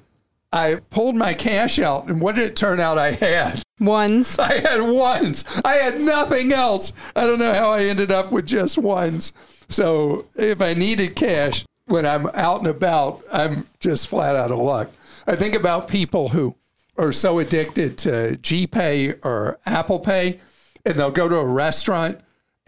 I 0.52 0.76
pulled 0.90 1.14
my 1.14 1.33
cash 1.33 1.79
out, 1.79 2.09
and 2.09 2.21
what 2.21 2.35
did 2.35 2.50
it 2.50 2.57
turn 2.57 2.81
out 2.81 2.99
I 2.99 3.12
had? 3.12 3.62
Ones. 3.79 4.38
I 4.40 4.55
had 4.55 4.81
ones. 4.81 5.45
I 5.64 5.75
had 5.75 6.00
nothing 6.00 6.52
else. 6.52 6.93
I 7.14 7.25
don't 7.25 7.38
know 7.38 7.55
how 7.55 7.71
I 7.71 7.85
ended 7.85 8.11
up 8.11 8.33
with 8.33 8.47
just 8.47 8.76
ones. 8.76 9.33
So 9.69 10.26
if 10.35 10.61
I 10.61 10.75
needed 10.75 11.14
cash 11.14 11.64
when 11.87 12.05
I'm 12.05 12.26
out 12.35 12.59
and 12.59 12.69
about, 12.69 13.21
I'm 13.33 13.64
just 13.79 14.09
flat 14.09 14.35
out 14.35 14.50
of 14.50 14.59
luck. 14.59 14.90
I 15.26 15.37
think 15.37 15.55
about 15.55 15.88
people 15.88 16.31
who 16.31 16.57
are 16.99 17.12
so 17.12 17.38
addicted 17.38 17.97
to 17.99 18.38
GPay 18.43 19.25
or 19.25 19.59
Apple 19.64 20.00
Pay, 20.00 20.40
and 20.85 20.97
they'll 20.97 21.11
go 21.11 21.29
to 21.29 21.37
a 21.37 21.47
restaurant 21.47 22.21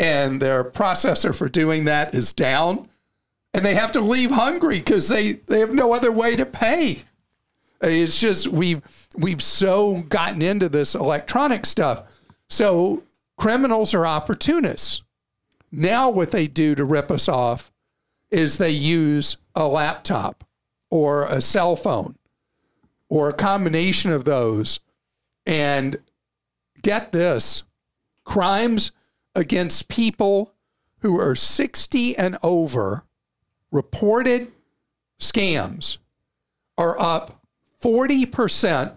and 0.02 0.42
their 0.42 0.64
processor 0.64 1.32
for 1.32 1.48
doing 1.48 1.84
that 1.84 2.12
is 2.12 2.32
down, 2.32 2.88
and 3.54 3.64
they 3.64 3.76
have 3.76 3.92
to 3.92 4.00
leave 4.00 4.32
hungry 4.32 4.78
because 4.78 5.08
they, 5.08 5.34
they 5.34 5.60
have 5.60 5.72
no 5.72 5.94
other 5.94 6.10
way 6.10 6.34
to 6.34 6.44
pay. 6.44 7.02
It's 7.80 8.20
just 8.20 8.48
we've 8.48 8.82
we've 9.16 9.42
so 9.42 10.02
gotten 10.08 10.42
into 10.42 10.68
this 10.68 10.96
electronic 10.96 11.66
stuff. 11.66 12.20
So 12.48 13.04
criminals 13.36 13.94
are 13.94 14.04
opportunists. 14.04 15.02
Now 15.70 16.10
what 16.10 16.32
they 16.32 16.48
do 16.48 16.74
to 16.74 16.84
rip 16.84 17.10
us 17.10 17.28
off 17.28 17.70
is 18.30 18.58
they 18.58 18.70
use 18.70 19.36
a 19.54 19.68
laptop 19.68 20.44
or 20.90 21.26
a 21.26 21.40
cell 21.40 21.76
phone 21.76 22.16
or 23.08 23.28
a 23.28 23.34
combination 23.34 24.10
of 24.10 24.24
those 24.24 24.80
and 25.46 25.96
get 26.82 27.12
this 27.12 27.62
crimes 28.24 28.92
against 29.34 29.88
people 29.88 30.54
who 31.00 31.18
are 31.18 31.34
60 31.34 32.16
and 32.16 32.36
over 32.42 33.04
reported 33.70 34.52
scams 35.18 35.98
are 36.76 36.98
up 36.98 37.42
40% 37.82 38.96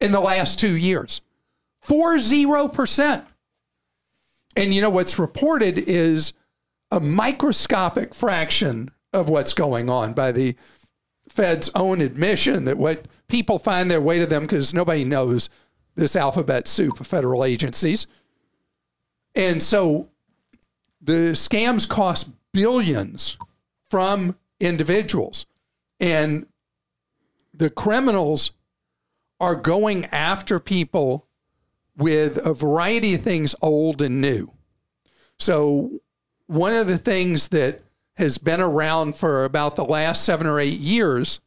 in 0.00 0.12
the 0.12 0.20
last 0.20 0.58
two 0.58 0.76
years. 0.76 1.20
40%. 1.86 3.24
And 4.56 4.74
you 4.74 4.80
know 4.80 4.90
what's 4.90 5.18
reported 5.18 5.78
is 5.78 6.32
a 6.90 7.00
microscopic 7.00 8.14
fraction 8.14 8.90
of 9.12 9.28
what's 9.28 9.52
going 9.52 9.90
on 9.90 10.12
by 10.12 10.32
the 10.32 10.56
Fed's 11.28 11.70
own 11.74 12.00
admission 12.00 12.64
that 12.64 12.78
what 12.78 13.06
people 13.28 13.58
find 13.58 13.90
their 13.90 14.00
way 14.00 14.18
to 14.18 14.26
them 14.26 14.42
because 14.42 14.72
nobody 14.72 15.04
knows 15.04 15.50
this 15.94 16.16
alphabet 16.16 16.68
soup 16.68 17.00
of 17.00 17.06
federal 17.06 17.44
agencies. 17.44 18.06
And 19.36 19.62
so 19.62 20.08
the 21.00 21.32
scams 21.32 21.88
cost 21.88 22.32
billions 22.52 23.36
from 23.90 24.36
individuals. 24.58 25.46
And 26.00 26.46
the 27.54 27.70
criminals 27.70 28.52
are 29.38 29.54
going 29.54 30.06
after 30.06 30.58
people 30.58 31.26
with 31.96 32.44
a 32.44 32.54
variety 32.54 33.14
of 33.14 33.22
things 33.22 33.54
old 33.62 34.02
and 34.02 34.20
new. 34.20 34.52
So, 35.38 35.90
one 36.46 36.74
of 36.74 36.86
the 36.86 36.98
things 36.98 37.48
that 37.48 37.82
has 38.16 38.38
been 38.38 38.60
around 38.60 39.16
for 39.16 39.44
about 39.44 39.76
the 39.76 39.84
last 39.84 40.24
seven 40.24 40.46
or 40.46 40.60
eight 40.60 40.78
years 40.78 41.40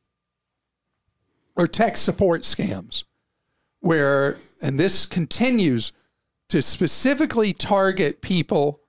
are 1.57 1.67
tech 1.67 1.97
support 1.97 2.41
scams, 2.41 3.03
where, 3.79 4.37
and 4.61 4.79
this 4.79 5.05
continues 5.05 5.91
to 6.49 6.61
specifically 6.61 7.53
target 7.53 8.21
people 8.21 8.81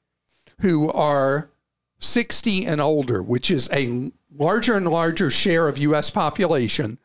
who 0.60 0.90
are 0.90 1.50
60 1.98 2.66
and 2.66 2.80
older, 2.80 3.22
which 3.22 3.50
is 3.50 3.68
a 3.72 4.10
larger 4.32 4.74
and 4.74 4.88
larger 4.88 5.30
share 5.30 5.68
of 5.68 5.78
US 5.78 6.10
population 6.10 6.98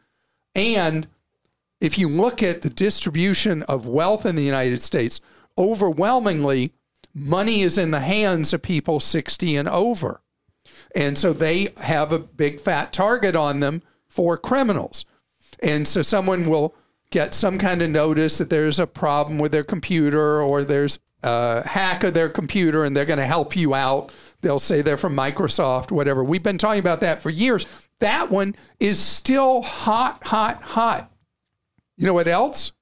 and 0.55 1.07
if 1.81 1.97
you 1.97 2.07
look 2.07 2.41
at 2.41 2.61
the 2.61 2.69
distribution 2.69 3.61
of 3.63 3.85
wealth 3.85 4.25
in 4.25 4.35
the 4.35 4.43
United 4.43 4.81
States, 4.81 5.19
overwhelmingly, 5.57 6.71
money 7.13 7.61
is 7.61 7.77
in 7.77 7.91
the 7.91 7.99
hands 7.99 8.53
of 8.53 8.61
people 8.61 8.99
60 8.99 9.57
and 9.57 9.67
over. 9.67 10.21
And 10.95 11.17
so 11.17 11.33
they 11.33 11.73
have 11.77 12.11
a 12.11 12.19
big 12.19 12.61
fat 12.61 12.93
target 12.93 13.35
on 13.35 13.59
them 13.59 13.83
for 14.07 14.37
criminals. 14.37 15.05
And 15.61 15.87
so 15.87 16.01
someone 16.01 16.49
will 16.49 16.73
get 17.11 17.33
some 17.33 17.57
kind 17.57 17.81
of 17.81 17.89
notice 17.89 18.37
that 18.37 18.49
there's 18.49 18.79
a 18.79 18.87
problem 18.87 19.37
with 19.37 19.51
their 19.51 19.63
computer 19.63 20.41
or 20.41 20.63
there's 20.63 20.99
a 21.23 21.67
hack 21.67 22.03
of 22.03 22.13
their 22.13 22.29
computer 22.29 22.83
and 22.83 22.95
they're 22.95 23.05
going 23.05 23.19
to 23.19 23.25
help 23.25 23.55
you 23.55 23.73
out. 23.73 24.13
They'll 24.41 24.59
say 24.59 24.81
they're 24.81 24.97
from 24.97 25.15
Microsoft, 25.15 25.91
whatever. 25.91 26.23
We've 26.23 26.43
been 26.43 26.57
talking 26.57 26.79
about 26.79 26.99
that 26.99 27.21
for 27.21 27.29
years. 27.29 27.87
That 27.99 28.29
one 28.29 28.55
is 28.79 28.99
still 28.99 29.61
hot, 29.61 30.23
hot, 30.23 30.61
hot. 30.61 31.11
You 31.97 32.05
know 32.05 32.13
what 32.13 32.27
else? 32.27 32.73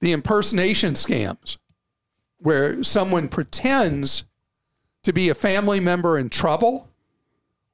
The 0.00 0.12
impersonation 0.12 0.94
scams, 0.94 1.56
where 2.38 2.84
someone 2.84 3.28
pretends 3.28 4.24
to 5.02 5.12
be 5.12 5.28
a 5.28 5.34
family 5.34 5.80
member 5.80 6.18
in 6.18 6.28
trouble 6.28 6.88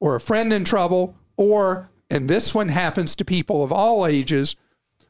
or 0.00 0.14
a 0.14 0.20
friend 0.20 0.52
in 0.52 0.64
trouble, 0.64 1.16
or, 1.36 1.90
and 2.08 2.30
this 2.30 2.54
one 2.54 2.68
happens 2.68 3.16
to 3.16 3.24
people 3.24 3.64
of 3.64 3.72
all 3.72 4.06
ages, 4.06 4.54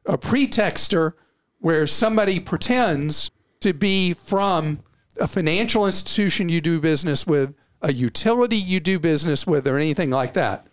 a 0.07 0.19
pretexter 0.19 1.17
where 1.59 1.87
somebody 1.87 2.41
pretends 2.41 3.31
to 3.61 3.73
be 3.73 4.13
from 4.13 4.81
a 5.19 5.27
financial 5.27 5.87
institution 5.87 6.49
you 6.49 6.61
do 6.61 6.81
business 6.81 7.27
with, 7.27 7.55
a 7.81 7.93
utility 7.93 8.57
you 8.57 8.81
do 8.81 8.99
business 8.99 9.47
with, 9.47 9.67
or 9.67 9.79
anything 9.79 10.11
like 10.11 10.35
that 10.35 10.67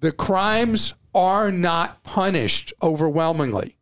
the 0.00 0.12
crimes 0.12 0.94
are 1.14 1.50
not 1.50 2.02
punished 2.02 2.72
overwhelmingly. 2.82 3.76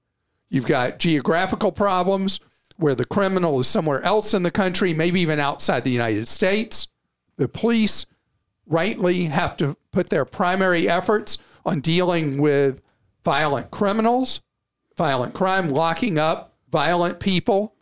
You've 0.48 0.66
got 0.66 0.98
geographical 0.98 1.72
problems 1.72 2.40
where 2.76 2.94
the 2.94 3.04
criminal 3.04 3.60
is 3.60 3.66
somewhere 3.66 4.02
else 4.02 4.34
in 4.34 4.42
the 4.42 4.50
country, 4.50 4.94
maybe 4.94 5.20
even 5.20 5.40
outside 5.40 5.84
the 5.84 5.90
United 5.90 6.28
States. 6.28 6.88
The 7.36 7.48
police 7.48 8.06
rightly 8.66 9.24
have 9.24 9.56
to 9.58 9.76
put 9.90 10.10
their 10.10 10.24
primary 10.24 10.88
efforts 10.88 11.38
on 11.66 11.80
dealing 11.80 12.40
with 12.40 12.82
violent 13.24 13.70
criminals, 13.70 14.40
violent 14.96 15.34
crime, 15.34 15.70
locking 15.70 16.18
up 16.18 16.54
violent 16.70 17.20
people. 17.20 17.74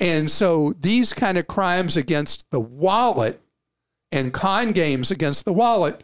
And 0.00 0.30
so 0.30 0.72
these 0.80 1.12
kind 1.12 1.38
of 1.38 1.46
crimes 1.46 1.96
against 1.96 2.50
the 2.50 2.60
wallet 2.60 3.40
and 4.10 4.32
con 4.32 4.72
games 4.72 5.10
against 5.10 5.44
the 5.44 5.52
wallet 5.52 6.02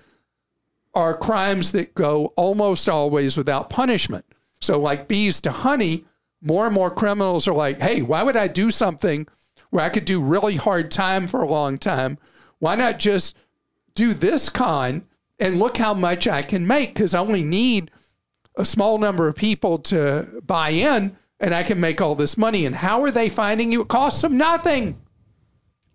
are 0.95 1.17
crimes 1.17 1.73
that 1.73 1.95
go 1.95 2.27
almost 2.37 2.89
always 2.89 3.37
without 3.37 3.71
punishment. 3.71 4.25
So, 4.61 4.79
like 4.79 5.09
bees 5.09 5.41
to 5.43 5.51
honey, 5.51 6.05
more 6.41 6.67
and 6.67 6.75
more 6.75 6.91
criminals 6.91 7.49
are 7.49 7.55
like, 7.55 7.81
hey, 7.81 8.03
why 8.03 8.23
would 8.23 8.37
I 8.37 8.47
do 8.47 8.71
something 8.71 9.27
where 9.71 9.85
I 9.85 9.89
could 9.89 10.05
do 10.05 10.21
really 10.21 10.57
hard 10.57 10.91
time 10.91 11.27
for 11.27 11.43
a 11.43 11.49
long 11.49 11.79
time? 11.79 12.19
Why 12.59 12.77
not 12.77 12.99
just 12.99 13.37
do 13.95 14.13
this 14.13 14.49
con 14.49 15.07
and 15.39 15.59
look 15.59 15.79
how 15.79 15.95
much 15.95 16.29
I 16.29 16.43
can 16.43 16.67
make? 16.67 16.95
Because 16.95 17.15
I 17.15 17.21
only 17.21 17.43
need 17.43 17.91
a 18.57 18.65
small 18.65 18.99
number 18.99 19.29
of 19.29 19.37
people 19.37 19.79
to 19.79 20.41
buy 20.45 20.71
in 20.71 21.17
and 21.41 21.55
I 21.55 21.63
can 21.63 21.81
make 21.81 22.01
all 22.01 22.15
this 22.15 22.39
money. 22.39 22.65
And 22.65 22.77
how 22.77 23.03
are 23.03 23.11
they 23.11 23.29
finding 23.29 23.73
you? 23.73 23.83
It 23.83 23.89
costs 23.89 24.23
them 24.23 24.37
nothing. 24.37 25.01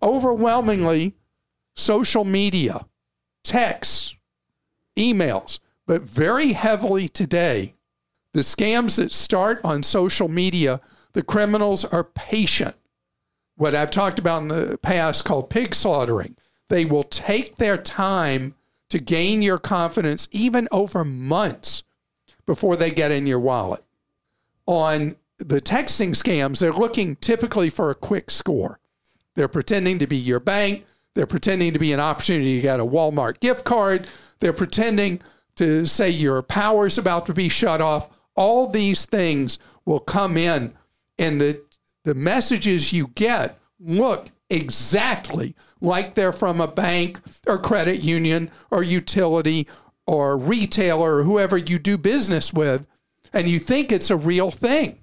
Overwhelmingly, 0.02 1.14
social 1.74 2.24
media, 2.24 2.86
texts, 3.42 4.14
emails, 4.96 5.58
but 5.86 6.02
very 6.02 6.52
heavily 6.52 7.08
today, 7.08 7.74
the 8.32 8.40
scams 8.40 8.96
that 8.96 9.12
start 9.12 9.60
on 9.64 9.82
social 9.82 10.28
media, 10.28 10.80
the 11.14 11.22
criminals 11.22 11.84
are 11.84 12.04
patient. 12.04 12.76
What 13.56 13.74
I've 13.74 13.90
talked 13.90 14.18
about 14.18 14.42
in 14.42 14.48
the 14.48 14.78
past 14.80 15.24
called 15.24 15.50
pig 15.50 15.74
slaughtering. 15.74 16.36
They 16.68 16.84
will 16.84 17.02
take 17.02 17.56
their 17.56 17.76
time 17.76 18.54
to 18.90 19.00
gain 19.00 19.42
your 19.42 19.58
confidence 19.58 20.28
even 20.30 20.68
over 20.70 21.04
months 21.04 21.82
before 22.50 22.74
they 22.74 22.90
get 22.90 23.12
in 23.12 23.28
your 23.28 23.38
wallet. 23.38 23.80
On 24.66 25.14
the 25.38 25.60
texting 25.60 26.10
scams, 26.10 26.58
they're 26.58 26.72
looking 26.72 27.14
typically 27.14 27.70
for 27.70 27.90
a 27.90 27.94
quick 27.94 28.28
score. 28.28 28.80
They're 29.36 29.46
pretending 29.46 30.00
to 30.00 30.08
be 30.08 30.16
your 30.16 30.40
bank. 30.40 30.84
They're 31.14 31.28
pretending 31.28 31.72
to 31.74 31.78
be 31.78 31.92
an 31.92 32.00
opportunity 32.00 32.56
to 32.56 32.62
get 32.62 32.80
a 32.80 32.84
Walmart 32.84 33.38
gift 33.38 33.64
card. 33.64 34.08
They're 34.40 34.52
pretending 34.52 35.20
to 35.54 35.86
say 35.86 36.10
your 36.10 36.42
power's 36.42 36.98
about 36.98 37.24
to 37.26 37.32
be 37.32 37.48
shut 37.48 37.80
off. 37.80 38.10
All 38.34 38.66
these 38.66 39.06
things 39.06 39.60
will 39.84 40.00
come 40.00 40.36
in, 40.36 40.74
and 41.20 41.40
the, 41.40 41.62
the 42.02 42.16
messages 42.16 42.92
you 42.92 43.12
get 43.14 43.60
look 43.78 44.26
exactly 44.50 45.54
like 45.80 46.16
they're 46.16 46.32
from 46.32 46.60
a 46.60 46.66
bank 46.66 47.20
or 47.46 47.58
credit 47.58 48.02
union 48.02 48.50
or 48.72 48.82
utility 48.82 49.68
or 50.06 50.36
retailer 50.36 51.16
or 51.16 51.22
whoever 51.22 51.56
you 51.56 51.78
do 51.78 51.96
business 51.96 52.52
with, 52.52 52.86
and 53.32 53.48
you 53.48 53.58
think 53.58 53.92
it's 53.92 54.10
a 54.10 54.16
real 54.16 54.50
thing. 54.50 54.98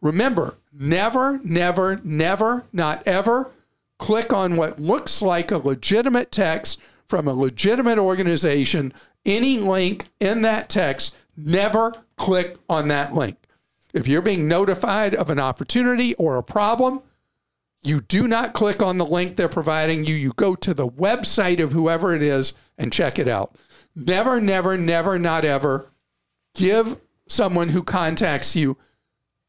Remember, 0.00 0.56
never, 0.72 1.40
never, 1.44 2.00
never, 2.04 2.66
not 2.72 3.06
ever 3.06 3.52
click 3.98 4.32
on 4.32 4.56
what 4.56 4.80
looks 4.80 5.22
like 5.22 5.52
a 5.52 5.58
legitimate 5.58 6.32
text 6.32 6.80
from 7.06 7.28
a 7.28 7.32
legitimate 7.32 7.98
organization. 7.98 8.92
Any 9.24 9.58
link 9.58 10.06
in 10.18 10.42
that 10.42 10.68
text, 10.68 11.16
never 11.36 11.92
click 12.16 12.56
on 12.68 12.88
that 12.88 13.14
link. 13.14 13.36
If 13.94 14.08
you're 14.08 14.22
being 14.22 14.48
notified 14.48 15.14
of 15.14 15.30
an 15.30 15.38
opportunity 15.38 16.14
or 16.14 16.36
a 16.36 16.42
problem, 16.42 17.02
you 17.84 18.00
do 18.00 18.26
not 18.26 18.54
click 18.54 18.82
on 18.82 18.98
the 18.98 19.06
link 19.06 19.36
they're 19.36 19.48
providing 19.48 20.04
you. 20.04 20.16
You 20.16 20.32
go 20.34 20.56
to 20.56 20.74
the 20.74 20.88
website 20.88 21.62
of 21.62 21.70
whoever 21.70 22.12
it 22.12 22.22
is 22.22 22.54
and 22.78 22.92
check 22.92 23.20
it 23.20 23.28
out. 23.28 23.54
Never, 23.94 24.40
never, 24.40 24.76
never, 24.78 25.18
not 25.18 25.44
ever 25.44 25.92
give 26.54 27.00
someone 27.28 27.70
who 27.70 27.82
contacts 27.82 28.56
you 28.56 28.76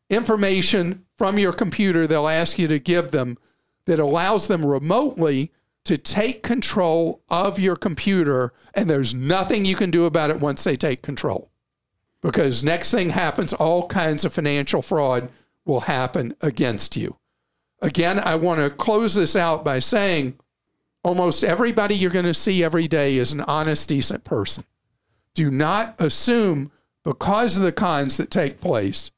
information 0.09 1.05
from 1.17 1.37
your 1.37 1.53
computer. 1.53 2.07
They'll 2.07 2.27
ask 2.27 2.57
you 2.59 2.67
to 2.67 2.79
give 2.79 3.11
them 3.11 3.37
that 3.85 3.99
allows 3.99 4.47
them 4.47 4.65
remotely 4.65 5.51
to 5.85 5.97
take 5.97 6.43
control 6.43 7.21
of 7.29 7.59
your 7.59 7.75
computer 7.75 8.53
and 8.73 8.89
there's 8.89 9.13
nothing 9.13 9.65
you 9.65 9.75
can 9.75 9.91
do 9.91 10.05
about 10.05 10.29
it 10.29 10.39
once 10.39 10.63
they 10.63 10.77
take 10.77 11.01
control. 11.01 11.51
Because 12.21 12.63
next 12.63 12.91
thing 12.91 13.09
happens 13.09 13.51
all 13.51 13.87
kinds 13.87 14.23
of 14.23 14.33
financial 14.33 14.81
fraud 14.81 15.29
will 15.65 15.81
happen 15.81 16.35
against 16.39 16.95
you. 16.95 17.17
Again 17.81 18.17
i 18.19 18.35
want 18.35 18.61
to 18.61 18.69
close 18.69 19.15
this 19.15 19.35
out 19.35 19.65
by 19.65 19.79
saying 19.79 20.39
almost 21.03 21.43
everybody 21.43 21.95
you're 21.95 22.09
going 22.11 22.25
to 22.25 22.33
see 22.33 22.63
every 22.63 22.87
day 22.87 23.17
is 23.17 23.31
an 23.31 23.41
honest 23.41 23.89
decent 23.89 24.23
person 24.23 24.63
do 25.35 25.49
not 25.51 25.95
assume 25.99 26.71
because 27.03 27.57
of 27.57 27.63
the 27.63 27.71
cons 27.71 28.17
that 28.17 28.29
take 28.31 28.61
place 28.61 29.11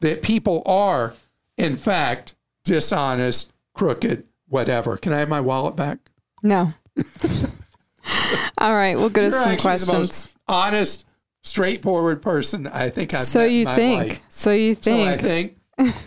that 0.00 0.22
people 0.22 0.62
are, 0.64 1.14
in 1.58 1.76
fact, 1.76 2.34
dishonest, 2.64 3.52
crooked, 3.74 4.24
whatever. 4.48 4.96
Can 4.96 5.12
I 5.12 5.18
have 5.18 5.28
my 5.28 5.40
wallet 5.40 5.76
back? 5.76 5.98
No. 6.42 6.72
All 8.58 8.74
right, 8.74 8.96
we'll 8.96 9.10
go 9.10 9.20
to 9.20 9.28
You're 9.28 9.32
some 9.32 9.50
the 9.50 9.56
questions. 9.58 9.92
most 9.92 10.36
honest, 10.48 11.04
straightforward 11.42 12.22
person 12.22 12.66
I 12.66 12.88
think 12.90 13.12
I've 13.14 13.20
So 13.26 13.40
met 13.40 13.50
you 13.52 13.64
think? 13.66 14.08
life. 14.12 14.22
So 14.30 14.52
you 14.52 14.74
So 14.74 15.02
I 15.02 15.16
think? 15.18 15.56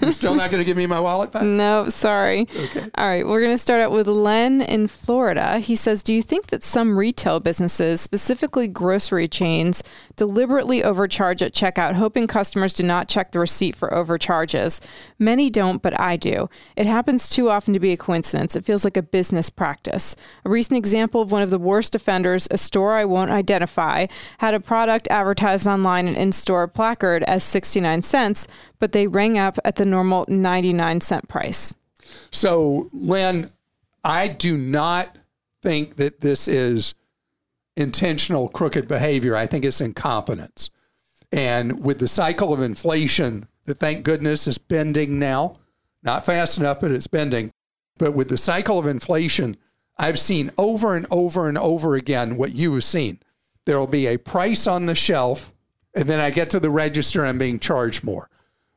You're 0.02 0.12
still 0.12 0.36
not 0.36 0.52
going 0.52 0.62
to 0.62 0.66
give 0.66 0.78
me 0.78 0.86
my 0.86 1.00
wallet 1.00 1.32
back. 1.32 1.44
No, 1.44 1.90
sorry. 1.90 2.48
All 2.96 3.08
right, 3.08 3.26
we're 3.28 3.42
going 3.42 3.54
to 3.54 3.58
start 3.58 3.82
out 3.82 3.92
with 3.92 4.08
Len 4.08 4.62
in 4.62 4.88
Florida. 4.88 5.60
He 5.60 5.76
says, 5.76 6.04
"Do 6.04 6.14
you 6.14 6.22
think 6.22 6.48
that 6.48 6.64
some 6.64 6.98
retail 6.98 7.40
businesses, 7.40 8.02
specifically 8.02 8.68
grocery 8.68 9.28
chains, 9.28 9.84
deliberately 10.16 10.84
overcharge 10.84 11.42
at 11.42 11.54
checkout, 11.54 11.96
hoping 11.96 12.28
customers 12.28 12.74
do 12.74 12.84
not 12.84 13.08
check 13.08 13.32
the 13.32 13.40
receipt 13.40 13.76
for 13.76 13.94
overcharges? 13.94 14.82
Many 15.20 15.50
don't, 15.50 15.82
but 15.82 16.00
I 16.00 16.18
do. 16.18 16.50
It 16.76 16.86
happens 16.86 17.30
too 17.30 17.50
often 17.50 17.74
to 17.74 17.80
be 17.80 17.92
a 17.92 17.98
coincidence. 17.98 18.56
It 18.56 18.66
feels 18.66 18.84
like 18.84 18.98
a 18.98 19.02
business 19.02 19.50
practice. 19.50 20.16
A 20.46 20.50
recent 20.50 20.78
example 20.78 21.22
of 21.22 21.32
one 21.32 21.42
of 21.42 21.50
the 21.50 21.60
worst 21.60 21.96
offenders, 21.96 22.48
a 22.52 22.58
store 22.58 22.94
I 22.94 23.06
won't 23.06 23.32
identify, 23.32 24.08
had 24.40 24.54
a 24.54 24.60
product 24.60 25.08
advertised 25.10 25.68
online 25.68 26.08
and 26.08 26.18
in-store 26.18 26.68
placard 26.68 27.24
as 27.24 27.44
69 27.44 28.02
cents, 28.02 28.48
but 28.84 28.92
they 28.92 29.08
rang 29.08 29.38
up 29.38 29.58
at 29.64 29.78
the 29.78 29.86
normal 29.86 30.26
99 30.28 31.00
cent 31.00 31.30
price." 31.30 31.74
So, 32.32 32.90
Lynn, 32.92 33.50
I 34.04 34.28
do 34.28 34.58
not 34.58 35.16
think 35.62 35.96
that 35.96 36.20
this 36.20 36.50
is 36.50 36.94
intentional 37.78 38.50
crooked 38.50 38.90
behavior. 38.90 39.38
I 39.38 39.48
think 39.48 39.64
it's 39.64 39.80
incompetence. 39.80 40.70
And 41.32 41.82
with 41.82 42.00
the 42.00 42.10
cycle 42.10 42.52
of 42.52 42.60
inflation 42.60 43.48
that 43.64 43.80
thank 43.80 44.04
goodness 44.04 44.48
is 44.48 44.58
bending 44.58 45.18
now, 45.18 45.60
not 46.04 46.26
fast 46.26 46.58
enough, 46.58 46.82
but 46.82 46.92
it's 46.92 47.08
bending. 47.08 47.54
But 47.98 48.14
with 48.14 48.28
the 48.28 48.38
cycle 48.38 48.78
of 48.78 48.86
inflation, 48.86 49.56
I've 49.98 50.20
seen 50.20 50.52
over 50.58 50.94
and 50.94 51.08
over 51.10 51.48
and 51.48 51.58
over 51.58 51.96
again 51.96 52.36
what 52.36 52.54
you 52.54 52.74
have 52.74 52.84
seen. 52.84 53.22
There 53.66 53.80
will 53.80 53.88
be 53.88 54.08
a 54.08 54.18
price 54.18 54.68
on 54.68 54.88
the 54.88 54.96
shelf, 54.96 55.54
and 55.96 56.10
then 56.10 56.20
I 56.20 56.32
get 56.32 56.50
to 56.50 56.60
the 56.60 56.70
register 56.70 57.22
and 57.22 57.30
I'm 57.30 57.38
being 57.38 57.60
charged 57.60 58.04
more. 58.04 58.30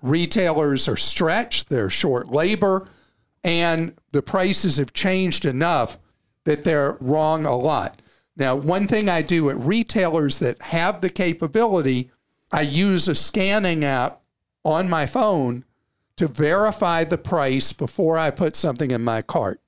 Retailers 0.07 0.87
are 0.87 0.97
stretched, 0.97 1.69
they're 1.69 1.91
short 1.91 2.31
labor, 2.31 2.89
and 3.43 3.97
the 4.13 4.23
prices 4.23 4.77
have 4.77 4.93
changed 4.93 5.45
enough 5.45 5.99
that 6.45 6.63
they're 6.63 6.97
wrong 7.01 7.45
a 7.45 7.57
lot. 7.57 8.01
Now, 8.37 8.55
one 8.55 8.87
thing 8.87 9.09
I 9.09 9.23
do 9.23 9.51
at 9.51 9.57
retailers 9.57 10.39
that 10.39 10.63
have 10.63 11.01
the 11.01 11.11
capability, 11.11 12.13
I 12.53 12.61
use 12.61 13.09
a 13.09 13.17
scanning 13.17 13.83
app 13.83 14.21
on 14.65 14.89
my 14.89 15.07
phone 15.07 15.65
to 16.19 16.29
verify 16.29 17.03
the 17.03 17.19
price 17.19 17.73
before 17.73 18.17
I 18.17 18.31
put 18.31 18.55
something 18.55 18.93
in 18.93 19.03
my 19.03 19.23
cart. 19.23 19.61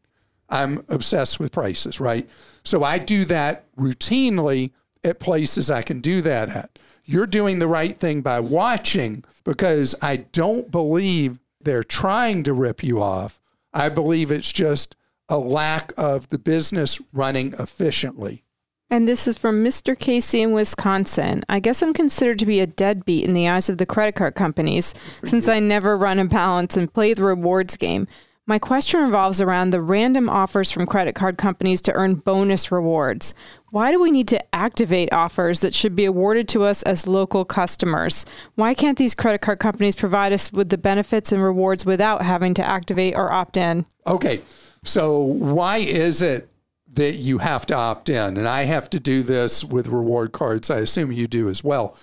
I'm 0.48 0.84
obsessed 0.88 1.40
with 1.40 1.50
prices, 1.50 1.98
right? 1.98 2.30
So 2.62 2.84
I 2.84 2.98
do 2.98 3.24
that 3.24 3.74
routinely 3.74 4.70
at 5.04 5.20
places 5.20 5.70
I 5.70 5.82
can 5.82 6.00
do 6.00 6.20
that 6.22 6.48
at. 6.48 6.78
You're 7.04 7.26
doing 7.26 7.58
the 7.58 7.68
right 7.68 7.98
thing 7.98 8.20
by 8.20 8.40
watching 8.40 9.24
because 9.44 9.94
I 10.02 10.16
don't 10.16 10.70
believe 10.70 11.38
they're 11.60 11.82
trying 11.82 12.42
to 12.44 12.52
rip 12.52 12.82
you 12.82 13.00
off. 13.00 13.40
I 13.72 13.88
believe 13.88 14.30
it's 14.30 14.52
just 14.52 14.96
a 15.28 15.38
lack 15.38 15.92
of 15.96 16.28
the 16.28 16.38
business 16.38 17.00
running 17.12 17.54
efficiently. 17.58 18.44
And 18.90 19.06
this 19.06 19.28
is 19.28 19.36
from 19.36 19.62
Mr. 19.62 19.98
Casey 19.98 20.40
in 20.40 20.52
Wisconsin. 20.52 21.42
I 21.48 21.60
guess 21.60 21.82
I'm 21.82 21.92
considered 21.92 22.38
to 22.38 22.46
be 22.46 22.60
a 22.60 22.66
deadbeat 22.66 23.24
in 23.24 23.34
the 23.34 23.46
eyes 23.46 23.68
of 23.68 23.76
the 23.76 23.84
credit 23.84 24.14
card 24.14 24.34
companies 24.34 24.94
since 25.24 25.46
I 25.46 25.60
never 25.60 25.96
run 25.96 26.18
a 26.18 26.24
balance 26.24 26.74
and 26.76 26.92
play 26.92 27.12
the 27.12 27.24
rewards 27.24 27.76
game. 27.76 28.08
My 28.46 28.58
question 28.58 29.02
revolves 29.02 29.42
around 29.42 29.70
the 29.70 29.82
random 29.82 30.30
offers 30.30 30.72
from 30.72 30.86
credit 30.86 31.14
card 31.14 31.36
companies 31.36 31.82
to 31.82 31.92
earn 31.92 32.14
bonus 32.14 32.72
rewards. 32.72 33.34
Why 33.70 33.90
do 33.92 34.00
we 34.00 34.10
need 34.10 34.28
to 34.28 34.54
activate 34.54 35.12
offers 35.12 35.60
that 35.60 35.74
should 35.74 35.94
be 35.94 36.06
awarded 36.06 36.48
to 36.48 36.64
us 36.64 36.82
as 36.84 37.06
local 37.06 37.44
customers? 37.44 38.24
Why 38.54 38.72
can't 38.72 38.96
these 38.96 39.14
credit 39.14 39.42
card 39.42 39.58
companies 39.58 39.94
provide 39.94 40.32
us 40.32 40.50
with 40.50 40.70
the 40.70 40.78
benefits 40.78 41.32
and 41.32 41.42
rewards 41.42 41.84
without 41.84 42.22
having 42.22 42.54
to 42.54 42.64
activate 42.64 43.14
or 43.14 43.30
opt 43.30 43.58
in? 43.58 43.84
Okay, 44.06 44.40
so 44.84 45.20
why 45.20 45.78
is 45.78 46.22
it 46.22 46.48
that 46.94 47.16
you 47.16 47.38
have 47.38 47.66
to 47.66 47.74
opt 47.74 48.08
in? 48.08 48.38
And 48.38 48.48
I 48.48 48.64
have 48.64 48.88
to 48.90 49.00
do 49.00 49.22
this 49.22 49.62
with 49.62 49.88
reward 49.88 50.32
cards. 50.32 50.70
I 50.70 50.78
assume 50.78 51.12
you 51.12 51.26
do 51.26 51.50
as 51.50 51.62
well, 51.62 51.94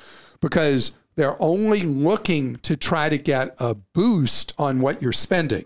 because 0.42 0.96
they're 1.16 1.42
only 1.42 1.82
looking 1.82 2.58
to 2.58 2.78
try 2.78 3.10
to 3.10 3.18
get 3.18 3.56
a 3.58 3.74
boost 3.74 4.54
on 4.60 4.82
what 4.82 5.02
you're 5.02 5.12
spending. 5.12 5.66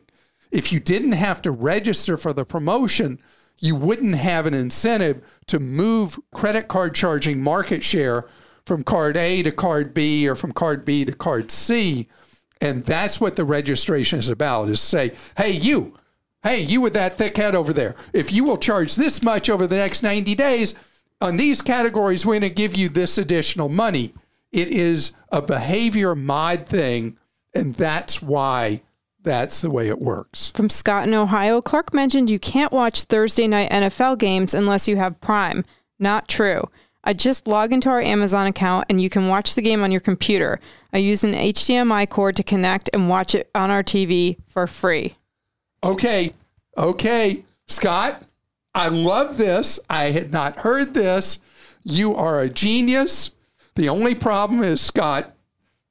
If 0.50 0.72
you 0.72 0.80
didn't 0.80 1.12
have 1.12 1.42
to 1.42 1.52
register 1.52 2.16
for 2.16 2.32
the 2.32 2.46
promotion, 2.46 3.20
you 3.60 3.76
wouldn't 3.76 4.16
have 4.16 4.46
an 4.46 4.54
incentive 4.54 5.40
to 5.48 5.60
move 5.60 6.20
credit 6.34 6.68
card 6.68 6.96
charging 6.96 7.42
market 7.42 7.84
share 7.84 8.28
from 8.66 8.84
card 8.84 9.18
A 9.18 9.44
to 9.44 9.52
card 9.52 9.94
B 9.94 10.28
or 10.28 10.36
from 10.36 10.52
card 10.52 10.86
B 10.86 11.06
to 11.06 11.14
card 11.14 11.52
C. 11.52 12.08
And 12.62 12.84
that's 12.84 13.22
what 13.22 13.36
the 13.36 13.46
registration 13.46 14.20
is 14.20 14.30
about 14.30 14.70
is 14.70 14.82
say, 14.82 15.14
hey, 15.38 15.52
you, 15.52 15.98
hey, 16.44 16.60
you 16.62 16.82
with 16.82 16.94
that 16.94 17.18
thick 17.18 17.38
head 17.38 17.56
over 17.56 17.74
there, 17.74 17.96
if 18.14 18.32
you 18.32 18.44
will 18.44 18.58
charge 18.58 18.96
this 18.96 19.24
much 19.24 19.50
over 19.50 19.66
the 19.66 19.78
next 19.78 20.04
90 20.04 20.36
days 20.36 20.76
on 21.22 21.38
these 21.38 21.62
categories, 21.62 22.26
we're 22.26 22.40
going 22.40 22.42
to 22.42 22.50
give 22.50 22.76
you 22.76 22.90
this 22.90 23.18
additional 23.18 23.70
money. 23.70 24.14
It 24.52 24.70
is 24.70 25.14
a 25.32 25.42
behavior 25.42 26.16
mod 26.16 26.66
thing. 26.66 27.18
And 27.54 27.76
that's 27.76 28.22
why 28.22 28.84
that's 29.24 29.62
the 29.62 29.72
way 29.72 29.88
it 29.90 30.00
works. 30.00 30.52
From 30.52 30.70
Scott 30.70 31.08
in 31.08 31.14
Ohio, 31.14 31.62
Clark 31.62 31.94
mentioned 31.94 32.30
you 32.30 32.40
can't 32.40 32.72
watch 32.72 33.04
Thursday 33.04 33.48
night 33.48 33.72
NFL 33.72 34.18
games 34.18 34.54
unless 34.54 34.88
you 34.88 34.98
have 34.98 35.20
Prime. 35.22 35.66
Not 36.00 36.28
true. 36.28 36.70
I 37.04 37.14
just 37.14 37.48
log 37.48 37.74
into 37.74 37.90
our 37.90 38.02
Amazon 38.02 38.48
account 38.48 38.86
and 38.90 39.00
you 39.02 39.10
can 39.10 39.28
watch 39.28 39.56
the 39.56 39.62
game 39.62 39.84
on 39.84 39.92
your 39.92 40.02
computer. 40.02 40.60
I 40.94 40.98
use 40.98 41.24
an 41.24 41.34
HDMI 41.34 42.10
cord 42.10 42.36
to 42.38 42.44
connect 42.44 42.90
and 42.94 43.10
watch 43.10 43.36
it 43.36 43.50
on 43.56 43.70
our 43.70 43.84
TV 43.84 44.38
for 44.48 44.68
free. 44.68 45.16
Okay, 45.84 46.34
okay, 46.78 47.44
Scott, 47.68 48.24
I 48.76 48.90
love 48.90 49.38
this. 49.38 49.80
I 49.90 50.06
had 50.06 50.32
not 50.32 50.60
heard 50.60 50.94
this. 50.94 51.40
You 51.84 52.16
are 52.16 52.42
a 52.42 52.50
genius. 52.50 53.34
The 53.76 53.90
only 53.90 54.14
problem 54.14 54.62
is, 54.62 54.82
Scott, 54.82 55.34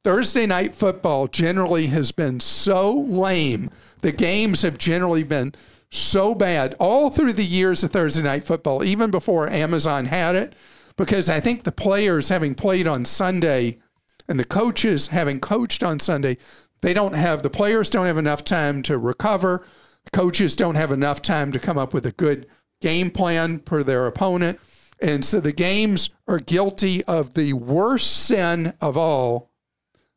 Thursday 0.09 0.47
night 0.47 0.75
football 0.75 1.27
generally 1.27 1.89
has 1.89 2.13
been 2.13 2.41
so 2.41 2.95
lame. 2.95 3.69
The 4.01 4.11
games 4.11 4.63
have 4.63 4.79
generally 4.79 5.23
been 5.23 5.53
so 5.91 6.35
bad 6.35 6.75
all 6.81 7.11
through 7.11 7.35
the 7.35 7.45
years 7.45 7.85
of 7.85 7.91
Thursday 7.91 8.23
night 8.23 8.45
football, 8.45 8.83
even 8.83 9.11
before 9.11 9.51
Amazon 9.51 10.07
had 10.07 10.35
it, 10.35 10.55
because 10.97 11.29
I 11.29 11.41
think 11.41 11.65
the 11.65 11.73
players 11.73 12.31
having 12.31 12.55
played 12.55 12.87
on 12.87 13.05
Sunday 13.05 13.81
and 14.27 14.41
the 14.41 14.47
coaches 14.47 15.09
having 15.09 15.41
coached 15.41 15.83
on 15.83 16.01
Sunday, 16.01 16.39
they 16.81 16.95
don't 16.95 17.15
have 17.15 17.43
the 17.43 17.51
players 17.51 17.91
don't 17.91 18.07
have 18.07 18.17
enough 18.17 18.43
time 18.43 18.83
to 18.85 18.97
recover. 18.97 19.67
Coaches 20.11 20.57
don't 20.57 20.77
have 20.77 20.91
enough 20.91 21.21
time 21.21 21.53
to 21.53 21.59
come 21.59 21.77
up 21.77 21.93
with 21.93 22.07
a 22.07 22.13
good 22.13 22.47
game 22.81 23.11
plan 23.11 23.59
for 23.67 23.85
their 23.85 24.07
opponent. 24.07 24.59
And 25.03 25.23
so 25.23 25.39
the 25.39 25.53
games 25.53 26.09
are 26.27 26.39
guilty 26.39 27.05
of 27.05 27.35
the 27.35 27.53
worst 27.53 28.11
sin 28.11 28.73
of 28.81 28.97
all. 28.97 29.48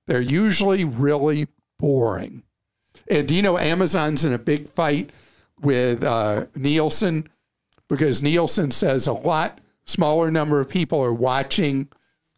They're 0.08 0.22
usually 0.22 0.84
really 0.84 1.48
boring. 1.80 2.44
And 3.10 3.28
do 3.28 3.36
you 3.36 3.42
know 3.42 3.58
Amazon's 3.58 4.26
in 4.26 4.34
a 4.34 4.40
big 4.40 4.68
fight 4.68 5.12
with 5.62 6.04
uh, 6.04 6.48
Nielsen 6.56 7.30
because 7.88 8.24
Nielsen 8.24 8.72
says 8.72 9.08
a 9.08 9.14
lot 9.14 9.60
smaller 9.86 10.32
number 10.32 10.60
of 10.60 10.70
people 10.70 11.02
are 11.02 11.14
watching 11.14 11.90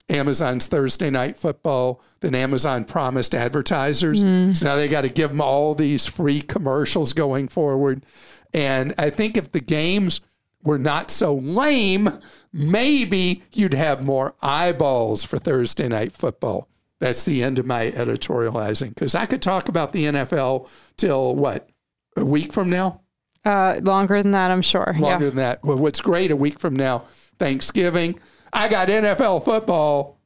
Amazon's 0.10 0.68
Thursday 0.68 1.10
night 1.10 1.38
football 1.38 2.02
than 2.20 2.36
Amazon 2.36 2.86
promised 2.86 3.34
advertisers. 3.34 4.24
Mm. 4.24 4.56
So 4.56 4.66
now 4.66 4.76
they 4.76 4.88
got 4.88 5.02
to 5.02 5.10
give 5.10 5.30
them 5.30 5.42
all 5.42 5.76
these 5.76 6.06
free 6.06 6.42
commercials 6.42 7.14
going 7.14 7.48
forward. 7.48 8.06
And 8.54 8.94
I 8.98 9.10
think 9.10 9.38
if 9.38 9.52
the 9.52 9.62
games 9.62 10.22
were 10.64 10.80
not 10.80 11.12
so 11.12 11.34
lame, 11.36 12.10
maybe 12.52 13.44
you'd 13.54 13.74
have 13.74 14.06
more 14.06 14.36
eyeballs 14.42 15.24
for 15.24 15.38
Thursday 15.38 15.88
night 15.88 16.12
football. 16.12 16.68
That's 17.04 17.26
the 17.26 17.44
end 17.44 17.60
of 17.60 17.66
my 17.66 17.92
editorializing 17.92 18.96
because 18.96 19.14
I 19.14 19.26
could 19.26 19.42
talk 19.42 19.68
about 19.68 19.92
the 19.92 20.06
NFL 20.06 20.70
till 20.96 21.36
what, 21.36 21.68
a 22.16 22.24
week 22.24 22.54
from 22.54 22.70
now? 22.70 23.02
Uh, 23.44 23.82
longer 23.84 24.24
than 24.24 24.32
that, 24.32 24.52
I'm 24.52 24.62
sure. 24.62 24.96
Longer 24.98 25.26
yeah. 25.26 25.30
than 25.30 25.36
that. 25.36 25.66
Well, 25.66 25.76
what's 25.76 26.00
great, 26.00 26.32
a 26.32 26.38
week 26.38 26.62
from 26.62 26.78
now, 26.78 27.00
Thanksgiving, 27.38 28.22
I 28.54 28.70
got 28.70 28.88
NFL 28.88 29.44
football 29.44 30.18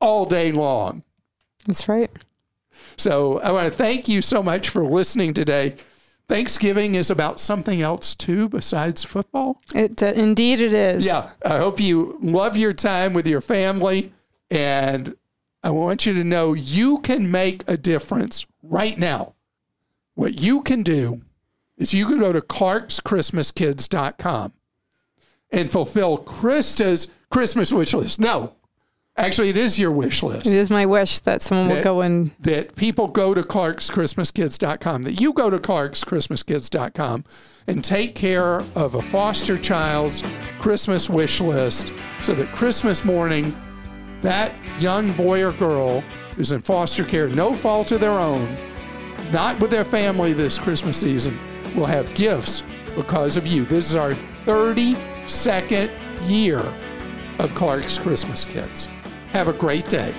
all 0.00 0.26
day 0.26 0.50
long. 0.50 1.04
That's 1.64 1.88
right. 1.88 2.10
So 2.96 3.38
I 3.38 3.52
want 3.52 3.68
to 3.68 3.72
thank 3.72 4.08
you 4.08 4.20
so 4.20 4.42
much 4.42 4.68
for 4.68 4.84
listening 4.84 5.32
today. 5.32 5.76
Thanksgiving 6.28 6.96
is 6.96 7.08
about 7.08 7.38
something 7.38 7.80
else 7.80 8.16
too 8.16 8.48
besides 8.48 9.04
football. 9.04 9.62
It 9.72 10.02
uh, 10.02 10.06
indeed 10.06 10.60
it 10.60 10.74
is. 10.74 11.06
Yeah, 11.06 11.30
I 11.44 11.58
hope 11.58 11.78
you 11.78 12.18
love 12.20 12.56
your 12.56 12.72
time 12.72 13.12
with 13.12 13.28
your 13.28 13.40
family 13.40 14.12
and 14.50 15.14
I 15.66 15.70
want 15.70 16.06
you 16.06 16.14
to 16.14 16.22
know 16.22 16.54
you 16.54 17.00
can 17.00 17.28
make 17.28 17.64
a 17.66 17.76
difference 17.76 18.46
right 18.62 18.96
now. 18.96 19.34
What 20.14 20.40
you 20.40 20.62
can 20.62 20.84
do 20.84 21.22
is 21.76 21.92
you 21.92 22.06
can 22.06 22.20
go 22.20 22.32
to 22.32 22.40
clarkschristmaskids.com 22.40 24.52
and 25.50 25.68
fulfill 25.68 26.18
Krista's 26.18 27.10
Christmas 27.32 27.72
wish 27.72 27.94
list. 27.94 28.20
No, 28.20 28.54
actually, 29.16 29.48
it 29.48 29.56
is 29.56 29.76
your 29.76 29.90
wish 29.90 30.22
list. 30.22 30.46
It 30.46 30.54
is 30.54 30.70
my 30.70 30.86
wish 30.86 31.18
that 31.18 31.42
someone 31.42 31.66
that, 31.66 31.74
will 31.74 31.82
go 31.82 32.02
and. 32.02 32.30
That 32.38 32.76
people 32.76 33.08
go 33.08 33.34
to 33.34 33.42
clarkschristmaskids.com, 33.42 35.02
that 35.02 35.20
you 35.20 35.32
go 35.32 35.50
to 35.50 35.58
clarkschristmaskids.com 35.58 37.24
and 37.66 37.82
take 37.82 38.14
care 38.14 38.60
of 38.76 38.94
a 38.94 39.02
foster 39.02 39.58
child's 39.58 40.22
Christmas 40.60 41.10
wish 41.10 41.40
list 41.40 41.92
so 42.22 42.34
that 42.34 42.46
Christmas 42.54 43.04
morning, 43.04 43.52
that 44.22 44.54
young 44.78 45.12
boy 45.12 45.44
or 45.44 45.52
girl 45.52 46.02
is 46.38 46.52
in 46.52 46.60
foster 46.62 47.04
care, 47.04 47.28
no 47.28 47.54
fault 47.54 47.92
of 47.92 48.00
their 48.00 48.10
own, 48.10 48.56
not 49.32 49.60
with 49.60 49.70
their 49.70 49.84
family 49.84 50.32
this 50.32 50.58
Christmas 50.58 50.96
season 50.96 51.38
will 51.74 51.86
have 51.86 52.14
gifts 52.14 52.62
because 52.94 53.36
of 53.36 53.46
you. 53.46 53.64
This 53.64 53.90
is 53.90 53.96
our 53.96 54.12
32nd 54.44 55.90
year 56.28 56.62
of 57.38 57.54
Clark's 57.54 57.98
Christmas 57.98 58.44
Kids. 58.44 58.88
Have 59.32 59.48
a 59.48 59.52
great 59.52 59.86
day. 59.86 60.14